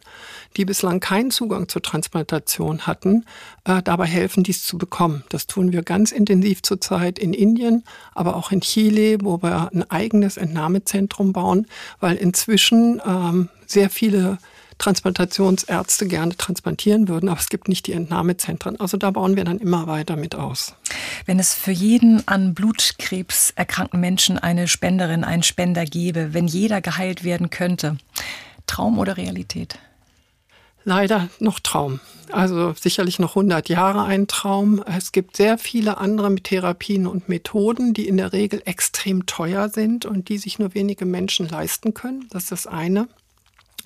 die 0.55 0.65
bislang 0.65 0.99
keinen 0.99 1.31
Zugang 1.31 1.67
zur 1.67 1.81
Transplantation 1.81 2.87
hatten, 2.87 3.25
äh, 3.65 3.81
dabei 3.83 4.05
helfen, 4.05 4.43
dies 4.43 4.63
zu 4.63 4.77
bekommen. 4.77 5.23
Das 5.29 5.47
tun 5.47 5.71
wir 5.71 5.83
ganz 5.83 6.11
intensiv 6.11 6.61
zurzeit 6.61 7.19
in 7.19 7.33
Indien, 7.33 7.83
aber 8.13 8.35
auch 8.35 8.51
in 8.51 8.61
Chile, 8.61 9.17
wo 9.21 9.41
wir 9.41 9.69
ein 9.73 9.89
eigenes 9.89 10.37
Entnahmezentrum 10.37 11.33
bauen, 11.33 11.67
weil 11.99 12.15
inzwischen 12.15 13.01
ähm, 13.05 13.49
sehr 13.65 13.89
viele 13.89 14.37
Transplantationsärzte 14.77 16.07
gerne 16.07 16.37
transplantieren 16.37 17.07
würden, 17.07 17.29
aber 17.29 17.39
es 17.39 17.49
gibt 17.49 17.67
nicht 17.67 17.87
die 17.87 17.93
Entnahmezentren. 17.93 18.79
Also 18.79 18.97
da 18.97 19.11
bauen 19.11 19.35
wir 19.35 19.43
dann 19.43 19.59
immer 19.59 19.87
weiter 19.87 20.15
mit 20.15 20.35
aus. 20.35 20.75
Wenn 21.25 21.39
es 21.39 21.53
für 21.53 21.71
jeden 21.71 22.27
an 22.27 22.53
Blutkrebs 22.53 23.51
erkrankten 23.55 23.99
Menschen 23.99 24.37
eine 24.37 24.67
Spenderin, 24.67 25.23
einen 25.23 25.43
Spender 25.43 25.85
gäbe, 25.85 26.33
wenn 26.33 26.47
jeder 26.47 26.81
geheilt 26.81 27.23
werden 27.23 27.49
könnte, 27.49 27.97
Traum 28.67 28.99
oder 28.99 29.17
Realität? 29.17 29.79
Leider 30.83 31.27
noch 31.39 31.59
Traum. 31.59 31.99
Also 32.31 32.73
sicherlich 32.73 33.19
noch 33.19 33.31
100 33.31 33.67
Jahre 33.67 34.03
ein 34.03 34.27
Traum. 34.27 34.83
Es 34.85 35.11
gibt 35.11 35.35
sehr 35.35 35.57
viele 35.57 35.97
andere 35.97 36.33
Therapien 36.35 37.07
und 37.07 37.27
Methoden, 37.27 37.93
die 37.93 38.07
in 38.07 38.15
der 38.15 38.31
Regel 38.31 38.61
extrem 38.63 39.25
teuer 39.25 39.67
sind 39.67 40.05
und 40.05 40.29
die 40.29 40.37
sich 40.37 40.59
nur 40.59 40.73
wenige 40.75 41.05
Menschen 41.05 41.49
leisten 41.49 41.93
können. 41.93 42.27
Das 42.29 42.43
ist 42.43 42.51
das 42.53 42.67
eine. 42.67 43.07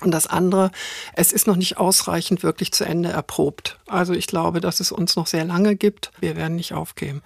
Und 0.02 0.12
das 0.12 0.28
andere, 0.28 0.72
es 1.14 1.32
ist 1.32 1.48
noch 1.48 1.56
nicht 1.56 1.78
ausreichend 1.78 2.44
wirklich 2.44 2.72
zu 2.72 2.84
Ende 2.84 3.10
erprobt. 3.10 3.78
Also 3.88 4.14
ich 4.14 4.28
glaube, 4.28 4.62
dass 4.62 4.80
es 4.80 4.92
uns 4.92 5.16
noch 5.16 5.28
sehr 5.28 5.46
lange 5.46 5.76
gibt. 5.76 6.12
Wir 6.20 6.36
werden 6.36 6.56
nicht 6.56 6.74
aufgeben. 6.74 7.22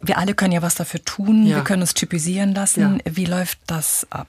Wir 0.00 0.18
alle 0.18 0.34
können 0.34 0.52
ja 0.52 0.62
was 0.62 0.74
dafür 0.74 1.02
tun. 1.04 1.46
Ja. 1.46 1.56
Wir 1.56 1.64
können 1.64 1.82
uns 1.82 1.94
typisieren 1.94 2.54
lassen. 2.54 3.00
Ja. 3.04 3.16
Wie 3.16 3.24
läuft 3.24 3.58
das 3.66 4.06
ab? 4.10 4.28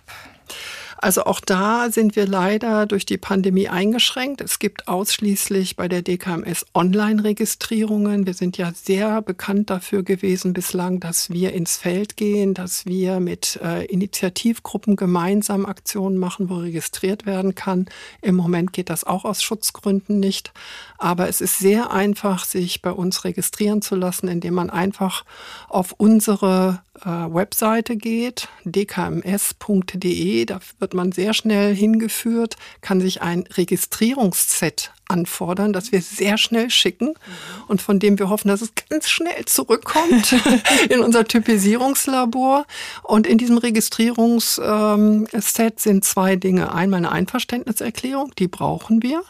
Also 1.01 1.23
auch 1.23 1.39
da 1.39 1.89
sind 1.91 2.17
wir 2.17 2.27
leider 2.27 2.85
durch 2.85 3.05
die 3.05 3.17
Pandemie 3.17 3.69
eingeschränkt. 3.69 4.41
Es 4.41 4.59
gibt 4.59 4.89
ausschließlich 4.89 5.77
bei 5.77 5.87
der 5.87 6.01
DKMS 6.01 6.65
Online-Registrierungen. 6.73 8.25
Wir 8.25 8.33
sind 8.33 8.57
ja 8.57 8.73
sehr 8.73 9.21
bekannt 9.21 9.69
dafür 9.69 10.03
gewesen 10.03 10.51
bislang, 10.51 10.99
dass 10.99 11.29
wir 11.29 11.53
ins 11.53 11.77
Feld 11.77 12.17
gehen, 12.17 12.53
dass 12.53 12.85
wir 12.85 13.21
mit 13.21 13.57
äh, 13.63 13.85
Initiativgruppen 13.85 14.97
gemeinsam 14.97 15.65
Aktionen 15.65 16.17
machen, 16.17 16.49
wo 16.49 16.55
registriert 16.55 17.25
werden 17.25 17.55
kann. 17.55 17.85
Im 18.21 18.35
Moment 18.35 18.73
geht 18.73 18.89
das 18.89 19.05
auch 19.05 19.23
aus 19.23 19.41
Schutzgründen 19.41 20.19
nicht. 20.19 20.51
Aber 20.97 21.29
es 21.29 21.39
ist 21.39 21.59
sehr 21.59 21.91
einfach, 21.91 22.43
sich 22.43 22.81
bei 22.81 22.91
uns 22.91 23.23
registrieren 23.23 23.81
zu 23.81 23.95
lassen, 23.95 24.27
indem 24.27 24.53
man 24.53 24.69
einfach 24.69 25.23
auf 25.69 25.93
unsere 25.93 26.81
Webseite 27.05 27.95
geht, 27.97 28.47
dkms.de. 28.65 30.45
Da 30.45 30.59
wird 30.79 30.93
man 30.93 31.11
sehr 31.11 31.33
schnell 31.33 31.75
hingeführt, 31.75 32.55
kann 32.81 33.01
sich 33.01 33.21
ein 33.21 33.45
Registrierungsset 33.51 34.91
anfordern, 35.09 35.73
das 35.73 35.91
wir 35.91 36.01
sehr 36.01 36.37
schnell 36.37 36.69
schicken 36.69 37.15
und 37.67 37.81
von 37.81 37.99
dem 37.99 38.17
wir 38.19 38.29
hoffen, 38.29 38.47
dass 38.47 38.61
es 38.61 38.71
ganz 38.89 39.09
schnell 39.09 39.43
zurückkommt 39.45 40.33
in 40.89 41.01
unser 41.01 41.25
Typisierungslabor. 41.25 42.65
Und 43.03 43.27
in 43.27 43.37
diesem 43.37 43.57
Registrierungsset 43.57 45.79
sind 45.79 46.05
zwei 46.05 46.35
Dinge. 46.35 46.73
Einmal 46.73 46.99
eine 46.99 47.11
Einverständniserklärung, 47.11 48.33
die 48.37 48.47
brauchen 48.47 49.03
wir, 49.03 49.23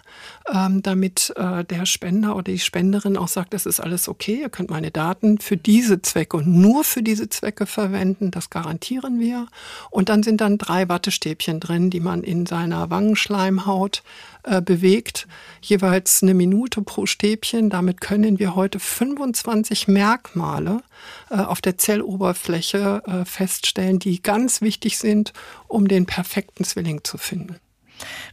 ähm, 0.53 0.83
damit 0.83 1.33
äh, 1.35 1.63
der 1.63 1.85
Spender 1.85 2.35
oder 2.35 2.51
die 2.51 2.59
Spenderin 2.59 3.17
auch 3.17 3.27
sagt, 3.27 3.53
das 3.53 3.65
ist 3.65 3.79
alles 3.79 4.09
okay, 4.09 4.39
ihr 4.41 4.49
könnt 4.49 4.69
meine 4.69 4.91
Daten 4.91 5.39
für 5.39 5.57
diese 5.57 6.01
Zwecke 6.01 6.37
und 6.37 6.47
nur 6.47 6.83
für 6.83 7.03
diese 7.03 7.29
Zwecke 7.29 7.65
verwenden, 7.65 8.31
das 8.31 8.49
garantieren 8.49 9.19
wir. 9.19 9.47
Und 9.89 10.09
dann 10.09 10.23
sind 10.23 10.41
dann 10.41 10.57
drei 10.57 10.89
Wattestäbchen 10.89 11.59
drin, 11.59 11.89
die 11.89 12.01
man 12.01 12.23
in 12.23 12.45
seiner 12.45 12.89
Wangenschleimhaut 12.89 14.03
äh, 14.43 14.61
bewegt, 14.61 15.27
jeweils 15.61 16.23
eine 16.23 16.33
Minute 16.33 16.81
pro 16.81 17.05
Stäbchen. 17.05 17.69
Damit 17.69 18.01
können 18.01 18.39
wir 18.39 18.55
heute 18.55 18.79
25 18.79 19.87
Merkmale 19.87 20.81
äh, 21.29 21.35
auf 21.35 21.61
der 21.61 21.77
Zelloberfläche 21.77 23.03
äh, 23.05 23.25
feststellen, 23.25 23.99
die 23.99 24.21
ganz 24.21 24.61
wichtig 24.61 24.97
sind, 24.97 25.33
um 25.67 25.87
den 25.87 26.05
perfekten 26.05 26.63
Zwilling 26.63 27.03
zu 27.03 27.17
finden. 27.17 27.57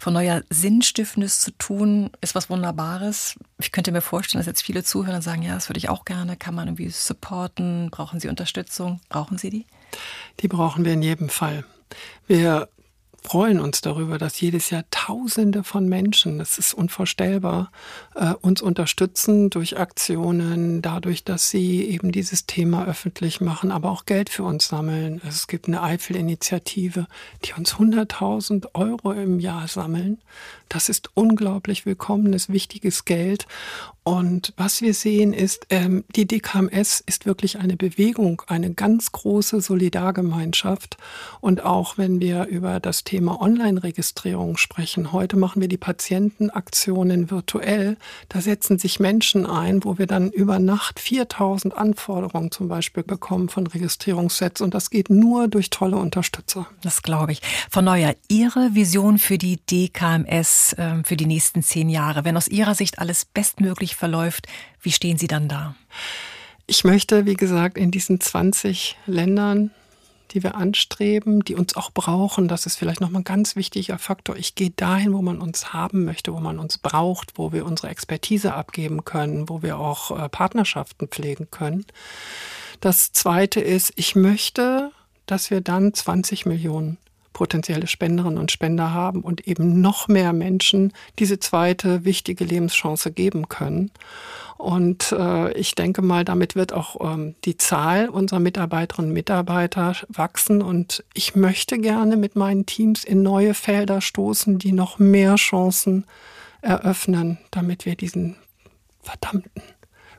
Von 0.00 0.12
neuer 0.12 0.42
Sinnstiftendes 0.48 1.40
zu 1.40 1.50
tun, 1.52 2.10
ist 2.20 2.34
was 2.34 2.48
Wunderbares. 2.50 3.34
Ich 3.58 3.72
könnte 3.72 3.90
mir 3.90 4.00
vorstellen, 4.00 4.38
dass 4.40 4.46
jetzt 4.46 4.62
viele 4.62 4.84
zuhören 4.84 5.16
und 5.16 5.22
sagen, 5.22 5.42
ja, 5.42 5.54
das 5.54 5.68
würde 5.68 5.78
ich 5.78 5.88
auch 5.88 6.04
gerne. 6.04 6.36
Kann 6.36 6.54
man 6.54 6.68
irgendwie 6.68 6.90
supporten? 6.90 7.90
Brauchen 7.90 8.20
Sie 8.20 8.28
Unterstützung? 8.28 9.00
Brauchen 9.08 9.38
Sie 9.38 9.50
die? 9.50 9.66
Die 10.40 10.48
brauchen 10.48 10.84
wir 10.84 10.92
in 10.92 11.02
jedem 11.02 11.28
Fall. 11.28 11.64
Wir 12.26 12.68
freuen 13.26 13.58
uns 13.58 13.80
darüber, 13.80 14.18
dass 14.18 14.40
jedes 14.40 14.70
Jahr 14.70 14.84
Tausende 14.90 15.64
von 15.64 15.88
Menschen, 15.88 16.38
das 16.38 16.58
ist 16.58 16.74
unvorstellbar, 16.74 17.72
äh, 18.14 18.32
uns 18.34 18.62
unterstützen 18.62 19.50
durch 19.50 19.78
Aktionen, 19.78 20.80
dadurch, 20.80 21.24
dass 21.24 21.50
sie 21.50 21.82
eben 21.84 22.12
dieses 22.12 22.46
Thema 22.46 22.86
öffentlich 22.86 23.40
machen, 23.40 23.72
aber 23.72 23.90
auch 23.90 24.06
Geld 24.06 24.30
für 24.30 24.44
uns 24.44 24.68
sammeln. 24.68 25.20
Es 25.26 25.48
gibt 25.48 25.66
eine 25.66 25.82
Eifel-Initiative, 25.82 27.08
die 27.44 27.52
uns 27.54 27.74
100.000 27.74 28.68
Euro 28.74 29.12
im 29.12 29.40
Jahr 29.40 29.66
sammeln. 29.66 30.18
Das 30.68 30.88
ist 30.88 31.10
unglaublich 31.14 31.84
willkommenes, 31.84 32.48
wichtiges 32.48 33.04
Geld. 33.04 33.46
Und 34.02 34.52
was 34.56 34.82
wir 34.82 34.94
sehen 34.94 35.32
ist, 35.32 35.66
ähm, 35.70 36.04
die 36.14 36.26
DKMS 36.26 37.02
ist 37.06 37.26
wirklich 37.26 37.58
eine 37.58 37.76
Bewegung, 37.76 38.42
eine 38.46 38.72
ganz 38.72 39.10
große 39.10 39.60
Solidargemeinschaft. 39.60 40.96
Und 41.40 41.64
auch 41.64 41.98
wenn 41.98 42.20
wir 42.20 42.46
über 42.46 42.78
das 42.78 43.02
Thema 43.02 43.15
Online-Registrierung 43.24 44.56
sprechen, 44.56 45.12
heute 45.12 45.36
machen 45.36 45.60
wir 45.60 45.68
die 45.68 45.76
Patientenaktionen 45.78 47.30
virtuell. 47.30 47.96
Da 48.28 48.40
setzen 48.40 48.78
sich 48.78 49.00
Menschen 49.00 49.46
ein, 49.46 49.84
wo 49.84 49.98
wir 49.98 50.06
dann 50.06 50.30
über 50.30 50.58
Nacht 50.58 51.00
4000 51.00 51.76
Anforderungen 51.76 52.50
zum 52.50 52.68
Beispiel 52.68 53.02
bekommen 53.02 53.48
von 53.48 53.66
Registrierungssets. 53.66 54.60
Und 54.60 54.74
das 54.74 54.90
geht 54.90 55.10
nur 55.10 55.48
durch 55.48 55.70
tolle 55.70 55.96
Unterstützer. 55.96 56.66
Das 56.82 57.02
glaube 57.02 57.32
ich. 57.32 57.40
Frau 57.70 57.80
Neuer, 57.80 58.14
Ihre 58.28 58.74
Vision 58.74 59.18
für 59.18 59.38
die 59.38 59.56
DKMS 59.56 60.74
äh, 60.74 61.02
für 61.04 61.16
die 61.16 61.26
nächsten 61.26 61.62
zehn 61.62 61.88
Jahre, 61.88 62.24
wenn 62.24 62.36
aus 62.36 62.48
Ihrer 62.48 62.74
Sicht 62.74 62.98
alles 62.98 63.24
bestmöglich 63.24 63.96
verläuft, 63.96 64.46
wie 64.82 64.92
stehen 64.92 65.18
Sie 65.18 65.26
dann 65.26 65.48
da? 65.48 65.74
Ich 66.66 66.84
möchte, 66.84 67.26
wie 67.26 67.34
gesagt, 67.34 67.78
in 67.78 67.90
diesen 67.90 68.20
20 68.20 68.96
Ländern, 69.06 69.70
die 70.32 70.42
wir 70.42 70.54
anstreben, 70.54 71.44
die 71.44 71.54
uns 71.54 71.76
auch 71.76 71.90
brauchen, 71.90 72.48
das 72.48 72.66
ist 72.66 72.76
vielleicht 72.76 73.00
nochmal 73.00 73.20
ein 73.20 73.24
ganz 73.24 73.56
wichtiger 73.56 73.98
Faktor. 73.98 74.36
Ich 74.36 74.54
gehe 74.54 74.70
dahin, 74.70 75.12
wo 75.12 75.22
man 75.22 75.40
uns 75.40 75.72
haben 75.72 76.04
möchte, 76.04 76.32
wo 76.32 76.40
man 76.40 76.58
uns 76.58 76.78
braucht, 76.78 77.38
wo 77.38 77.52
wir 77.52 77.64
unsere 77.64 77.88
Expertise 77.88 78.54
abgeben 78.54 79.04
können, 79.04 79.48
wo 79.48 79.62
wir 79.62 79.78
auch 79.78 80.18
äh, 80.18 80.28
Partnerschaften 80.28 81.08
pflegen 81.08 81.48
können. 81.50 81.86
Das 82.80 83.12
Zweite 83.12 83.60
ist, 83.60 83.92
ich 83.96 84.14
möchte, 84.14 84.90
dass 85.26 85.50
wir 85.50 85.60
dann 85.60 85.94
20 85.94 86.46
Millionen 86.46 86.98
potenzielle 87.36 87.86
Spenderinnen 87.86 88.38
und 88.38 88.50
Spender 88.50 88.94
haben 88.94 89.20
und 89.20 89.46
eben 89.46 89.82
noch 89.82 90.08
mehr 90.08 90.32
Menschen 90.32 90.94
diese 91.18 91.38
zweite 91.38 92.06
wichtige 92.06 92.44
Lebenschance 92.44 93.12
geben 93.12 93.50
können. 93.50 93.90
Und 94.56 95.12
äh, 95.12 95.52
ich 95.52 95.74
denke 95.74 96.00
mal, 96.00 96.24
damit 96.24 96.56
wird 96.56 96.72
auch 96.72 96.96
ähm, 96.98 97.34
die 97.44 97.58
Zahl 97.58 98.08
unserer 98.08 98.40
Mitarbeiterinnen 98.40 99.10
und 99.10 99.14
Mitarbeiter 99.14 99.94
wachsen. 100.08 100.62
Und 100.62 101.04
ich 101.12 101.36
möchte 101.36 101.76
gerne 101.76 102.16
mit 102.16 102.36
meinen 102.36 102.64
Teams 102.64 103.04
in 103.04 103.22
neue 103.22 103.52
Felder 103.52 104.00
stoßen, 104.00 104.58
die 104.58 104.72
noch 104.72 104.98
mehr 104.98 105.34
Chancen 105.34 106.06
eröffnen, 106.62 107.36
damit 107.50 107.84
wir 107.84 107.96
diesen 107.96 108.36
verdammten 109.02 109.60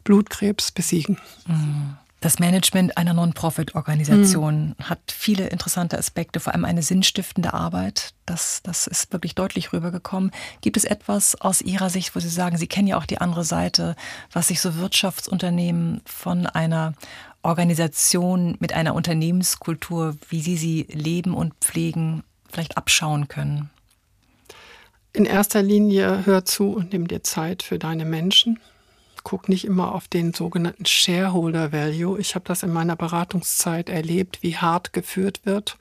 Blutkrebs 0.03 0.71
besiegen. 0.71 1.17
Mhm. 1.47 1.97
Das 2.27 2.39
Management 2.39 2.97
einer 2.97 3.13
Non-Profit-Organisation 3.13 4.75
mhm. 4.77 4.83
hat 4.83 4.99
viele 5.07 5.47
interessante 5.47 5.97
Aspekte, 5.97 6.41
vor 6.41 6.53
allem 6.53 6.65
eine 6.65 6.83
sinnstiftende 6.83 7.53
Arbeit. 7.53 8.13
Das, 8.25 8.61
das 8.63 8.85
ist 8.85 9.13
wirklich 9.13 9.33
deutlich 9.33 9.71
rübergekommen. 9.71 10.31
Gibt 10.59 10.75
es 10.75 10.83
etwas 10.83 11.39
aus 11.39 11.61
Ihrer 11.61 11.89
Sicht, 11.89 12.13
wo 12.17 12.19
Sie 12.19 12.27
sagen, 12.27 12.57
Sie 12.57 12.67
kennen 12.67 12.89
ja 12.89 12.97
auch 12.97 13.05
die 13.05 13.19
andere 13.19 13.45
Seite, 13.45 13.95
was 14.33 14.49
sich 14.49 14.59
so 14.59 14.75
Wirtschaftsunternehmen 14.75 16.01
von 16.03 16.47
einer 16.47 16.95
Organisation 17.43 18.57
mit 18.59 18.73
einer 18.73 18.93
Unternehmenskultur, 18.93 20.17
wie 20.27 20.41
Sie 20.41 20.57
sie 20.57 20.85
leben 20.91 21.33
und 21.33 21.53
pflegen, 21.61 22.25
vielleicht 22.51 22.75
abschauen 22.75 23.29
können? 23.29 23.69
In 25.13 25.23
erster 25.23 25.63
Linie 25.63 26.25
hör 26.25 26.43
zu 26.43 26.73
und 26.73 26.91
nimm 26.91 27.07
dir 27.07 27.23
Zeit 27.23 27.63
für 27.63 27.79
deine 27.79 28.03
Menschen 28.03 28.59
gucke 29.27 29.51
nicht 29.51 29.65
immer 29.65 29.93
auf 29.93 30.07
den 30.07 30.33
sogenannten 30.33 30.85
Shareholder 30.85 31.73
Value. 31.73 32.17
Ich 32.17 32.33
habe 32.33 32.45
das 32.47 32.63
in 32.63 32.71
meiner 32.71 32.95
Beratungszeit 32.95 33.89
erlebt, 33.89 34.41
wie 34.41 34.55
hart 34.55 34.93
geführt 34.93 35.41
wird, 35.43 35.77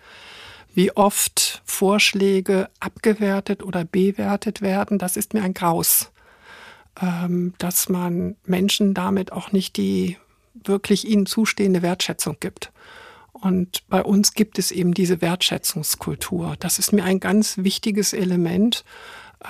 wie 0.75 0.91
oft 0.97 1.63
Vorschläge 1.65 2.69
abgewertet 2.81 3.63
oder 3.63 3.85
bewertet 3.85 4.63
werden. 4.63 4.99
Das 4.99 5.17
ist 5.17 5.33
mir 5.33 5.45
ein 5.45 5.55
Graus, 5.55 6.11
ähm, 7.01 7.55
dass 7.59 7.89
man 7.89 8.35
Menschen 8.47 8.95
damit 8.95 9.31
auch 9.31 9.53
nicht 9.53 9.77
die 9.77 10.19
wirklich 10.65 11.07
ihnen 11.07 11.27
zustehende 11.27 11.83
Wertschätzung 11.83 12.39
gibt. 12.41 12.73
Und 13.33 13.89
bei 13.89 14.03
uns 14.03 14.33
gibt 14.33 14.59
es 14.59 14.73
eben 14.73 14.93
diese 14.93 15.21
Wertschätzungskultur. 15.21 16.57
Das 16.59 16.81
ist 16.81 16.93
mir 16.93 17.05
ein 17.05 17.21
ganz 17.21 17.59
wichtiges 17.59 18.13
Element. 18.13 18.85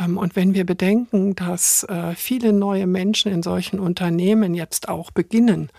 Ähm, 0.01 0.19
und 0.19 0.37
wenn 0.37 0.55
wir 0.55 0.65
bedenken, 0.65 1.35
dass 1.35 1.85
äh, 1.85 2.15
viele 2.15 2.53
neue 2.53 2.87
Menschen 2.87 3.33
in 3.33 3.43
solchen 3.43 3.79
Unternehmen 3.79 4.55
jetzt 4.55 4.89
auch 4.89 5.11
beginnen 5.11 5.71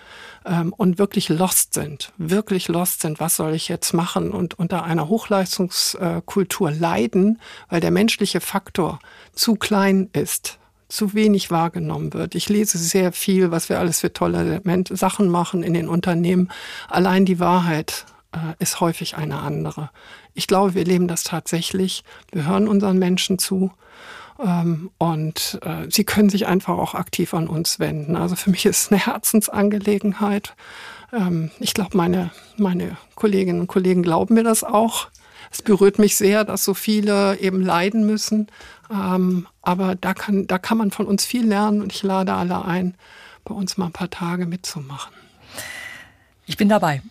ähm, 0.45 0.73
und 0.75 0.97
wirklich 0.97 1.29
lost 1.29 1.73
sind, 1.73 2.11
wirklich 2.17 2.67
lost 2.67 3.01
sind, 3.01 3.19
was 3.19 3.35
soll 3.35 3.53
ich 3.53 3.67
jetzt 3.67 3.93
machen 3.93 4.31
und 4.31 4.57
unter 4.57 4.83
einer 4.83 5.09
Hochleistungskultur 5.09 6.71
leiden, 6.71 7.39
weil 7.69 7.81
der 7.81 7.91
menschliche 7.91 8.41
Faktor 8.41 8.99
zu 9.33 9.55
klein 9.55 10.09
ist, 10.13 10.59
zu 10.89 11.13
wenig 11.13 11.51
wahrgenommen 11.51 12.13
wird. 12.13 12.33
Ich 12.35 12.47
lese 12.47 12.77
sehr 12.77 13.11
viel, 13.11 13.51
was 13.51 13.67
wir 13.67 13.79
alles 13.79 13.99
für 13.99 14.13
tolle 14.13 14.61
Sachen 14.89 15.27
machen 15.27 15.61
in 15.63 15.73
den 15.73 15.89
Unternehmen. 15.89 16.49
Allein 16.87 17.25
die 17.25 17.39
Wahrheit 17.39 18.05
ist 18.59 18.81
häufig 18.81 19.17
eine 19.17 19.39
andere. 19.39 19.89
Ich 20.33 20.47
glaube, 20.47 20.73
wir 20.75 20.85
leben 20.85 21.07
das 21.07 21.23
tatsächlich. 21.23 22.03
Wir 22.31 22.45
hören 22.45 22.67
unseren 22.67 22.99
Menschen 22.99 23.39
zu 23.39 23.71
ähm, 24.39 24.91
und 24.97 25.59
äh, 25.63 25.87
sie 25.89 26.03
können 26.03 26.29
sich 26.29 26.47
einfach 26.47 26.77
auch 26.77 26.93
aktiv 26.93 27.33
an 27.33 27.47
uns 27.47 27.79
wenden. 27.79 28.15
Also 28.15 28.35
für 28.35 28.49
mich 28.49 28.65
ist 28.65 28.83
es 28.83 28.91
eine 28.91 29.05
Herzensangelegenheit. 29.05 30.55
Ähm, 31.11 31.51
ich 31.59 31.73
glaube, 31.73 31.97
meine, 31.97 32.31
meine 32.57 32.97
Kolleginnen 33.15 33.61
und 33.61 33.67
Kollegen 33.67 34.03
glauben 34.03 34.35
mir 34.35 34.43
das 34.43 34.63
auch. 34.63 35.07
Es 35.51 35.61
berührt 35.61 35.97
mich 35.97 36.17
sehr, 36.17 36.43
dass 36.43 36.63
so 36.63 36.73
viele 36.73 37.39
eben 37.39 37.61
leiden 37.61 38.05
müssen. 38.05 38.47
Ähm, 38.91 39.47
aber 39.61 39.95
da 39.95 40.13
kann, 40.13 40.47
da 40.47 40.57
kann 40.57 40.77
man 40.77 40.91
von 40.91 41.05
uns 41.05 41.25
viel 41.25 41.47
lernen 41.47 41.81
und 41.81 41.93
ich 41.93 42.03
lade 42.03 42.33
alle 42.33 42.63
ein, 42.65 42.95
bei 43.43 43.55
uns 43.55 43.77
mal 43.77 43.87
ein 43.87 43.93
paar 43.93 44.09
Tage 44.09 44.45
mitzumachen. 44.45 45.13
Ich 46.49 46.55
bin 46.55 46.69
dabei. 46.69 47.01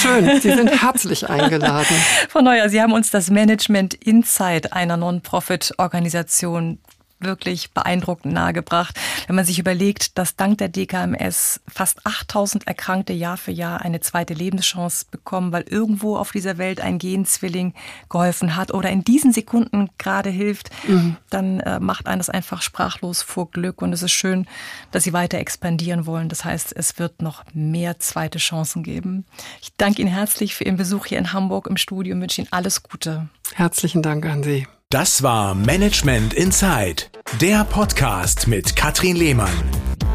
Schön, 0.00 0.40
Sie 0.40 0.50
sind 0.52 0.82
herzlich 0.82 1.28
eingeladen. 1.30 1.96
Frau 2.30 2.40
Neuer, 2.40 2.70
Sie 2.70 2.80
haben 2.80 2.94
uns 2.94 3.10
das 3.10 3.30
Management 3.30 3.92
Inside 3.94 4.72
einer 4.72 4.96
Non-Profit-Organisation 4.96 6.78
wirklich 7.18 7.72
beeindruckend 7.72 8.34
nahegebracht, 8.34 8.98
wenn 9.26 9.36
man 9.36 9.44
sich 9.44 9.58
überlegt, 9.58 10.18
dass 10.18 10.36
dank 10.36 10.58
der 10.58 10.68
DKMS 10.68 11.60
fast 11.66 12.04
8000 12.04 12.66
Erkrankte 12.66 13.12
Jahr 13.12 13.36
für 13.36 13.52
Jahr 13.52 13.80
eine 13.80 14.00
zweite 14.00 14.34
Lebenschance 14.34 15.06
bekommen, 15.10 15.52
weil 15.52 15.62
irgendwo 15.62 16.16
auf 16.16 16.32
dieser 16.32 16.58
Welt 16.58 16.80
ein 16.80 16.98
Genzwilling 16.98 17.74
geholfen 18.08 18.56
hat 18.56 18.72
oder 18.72 18.90
in 18.90 19.04
diesen 19.04 19.32
Sekunden 19.32 19.88
gerade 19.98 20.30
hilft, 20.30 20.70
mhm. 20.86 21.16
dann 21.30 21.60
äh, 21.60 21.80
macht 21.80 22.06
einen 22.06 22.18
das 22.18 22.30
einfach 22.30 22.62
sprachlos 22.62 23.22
vor 23.22 23.50
Glück 23.50 23.82
und 23.82 23.92
es 23.92 24.02
ist 24.02 24.12
schön, 24.12 24.46
dass 24.90 25.04
Sie 25.04 25.12
weiter 25.12 25.38
expandieren 25.38 26.06
wollen. 26.06 26.28
Das 26.28 26.44
heißt, 26.44 26.74
es 26.76 26.98
wird 26.98 27.22
noch 27.22 27.44
mehr 27.54 27.98
zweite 27.98 28.38
Chancen 28.38 28.82
geben. 28.82 29.24
Ich 29.62 29.72
danke 29.76 30.02
Ihnen 30.02 30.10
herzlich 30.10 30.54
für 30.54 30.64
Ihren 30.64 30.76
Besuch 30.76 31.06
hier 31.06 31.18
in 31.18 31.32
Hamburg 31.32 31.66
im 31.66 31.76
Studio 31.76 32.14
und 32.14 32.20
wünsche 32.20 32.40
Ihnen 32.40 32.52
alles 32.52 32.82
Gute. 32.82 33.28
Herzlichen 33.54 34.02
Dank 34.02 34.26
an 34.26 34.42
Sie. 34.42 34.66
Das 34.90 35.24
war 35.24 35.56
Management 35.56 36.32
Inside, 36.32 37.06
der 37.40 37.64
Podcast 37.64 38.46
mit 38.46 38.76
Katrin 38.76 39.16
Lehmann. 39.16 39.50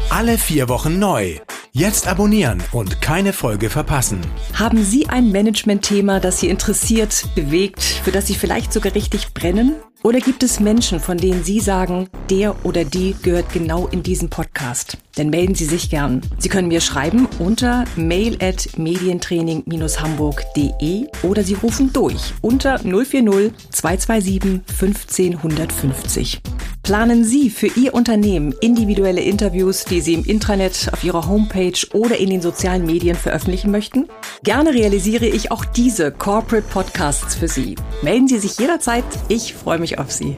Alle 0.08 0.38
vier 0.38 0.70
Wochen 0.70 0.98
neu. 0.98 1.36
Jetzt 1.72 2.08
abonnieren 2.08 2.62
und 2.72 3.02
keine 3.02 3.34
Folge 3.34 3.68
verpassen. 3.68 4.22
Haben 4.54 4.82
Sie 4.82 5.10
ein 5.10 5.30
Management-Thema, 5.30 6.20
das 6.20 6.40
Sie 6.40 6.48
interessiert, 6.48 7.26
bewegt, 7.34 7.82
für 7.82 8.12
das 8.12 8.26
Sie 8.26 8.34
vielleicht 8.34 8.72
sogar 8.72 8.94
richtig 8.94 9.34
brennen? 9.34 9.74
Oder 10.04 10.18
gibt 10.18 10.42
es 10.42 10.58
Menschen, 10.58 10.98
von 10.98 11.16
denen 11.16 11.44
Sie 11.44 11.60
sagen, 11.60 12.08
der 12.28 12.64
oder 12.64 12.84
die 12.84 13.14
gehört 13.22 13.52
genau 13.52 13.86
in 13.86 14.02
diesen 14.02 14.30
Podcast? 14.30 14.98
Dann 15.14 15.30
melden 15.30 15.54
Sie 15.54 15.66
sich 15.66 15.90
gern. 15.90 16.22
Sie 16.38 16.48
können 16.48 16.66
mir 16.66 16.80
schreiben 16.80 17.28
unter 17.38 17.84
mail 17.94 18.36
at 18.42 18.76
medientraining-hamburg.de 18.76 21.06
oder 21.22 21.44
Sie 21.44 21.54
rufen 21.54 21.92
durch 21.92 22.34
unter 22.40 22.80
040 22.80 23.52
227 23.70 24.62
15 24.76 25.36
150. 25.36 26.42
Planen 26.82 27.22
Sie 27.22 27.48
für 27.48 27.68
Ihr 27.68 27.94
Unternehmen 27.94 28.52
individuelle 28.60 29.20
Interviews, 29.20 29.84
die 29.84 30.00
Sie 30.00 30.14
im 30.14 30.24
Intranet, 30.24 30.90
auf 30.92 31.04
Ihrer 31.04 31.28
Homepage 31.28 31.78
oder 31.92 32.16
in 32.16 32.28
den 32.28 32.42
sozialen 32.42 32.84
Medien 32.84 33.14
veröffentlichen 33.14 33.70
möchten? 33.70 34.08
Gerne 34.42 34.74
realisiere 34.74 35.26
ich 35.26 35.52
auch 35.52 35.64
diese 35.64 36.10
Corporate 36.10 36.66
Podcasts 36.68 37.36
für 37.36 37.46
Sie. 37.46 37.76
Melden 38.02 38.26
Sie 38.26 38.38
sich 38.38 38.58
jederzeit. 38.58 39.04
Ich 39.28 39.54
freue 39.54 39.78
auf 39.98 40.12
Sie. 40.12 40.36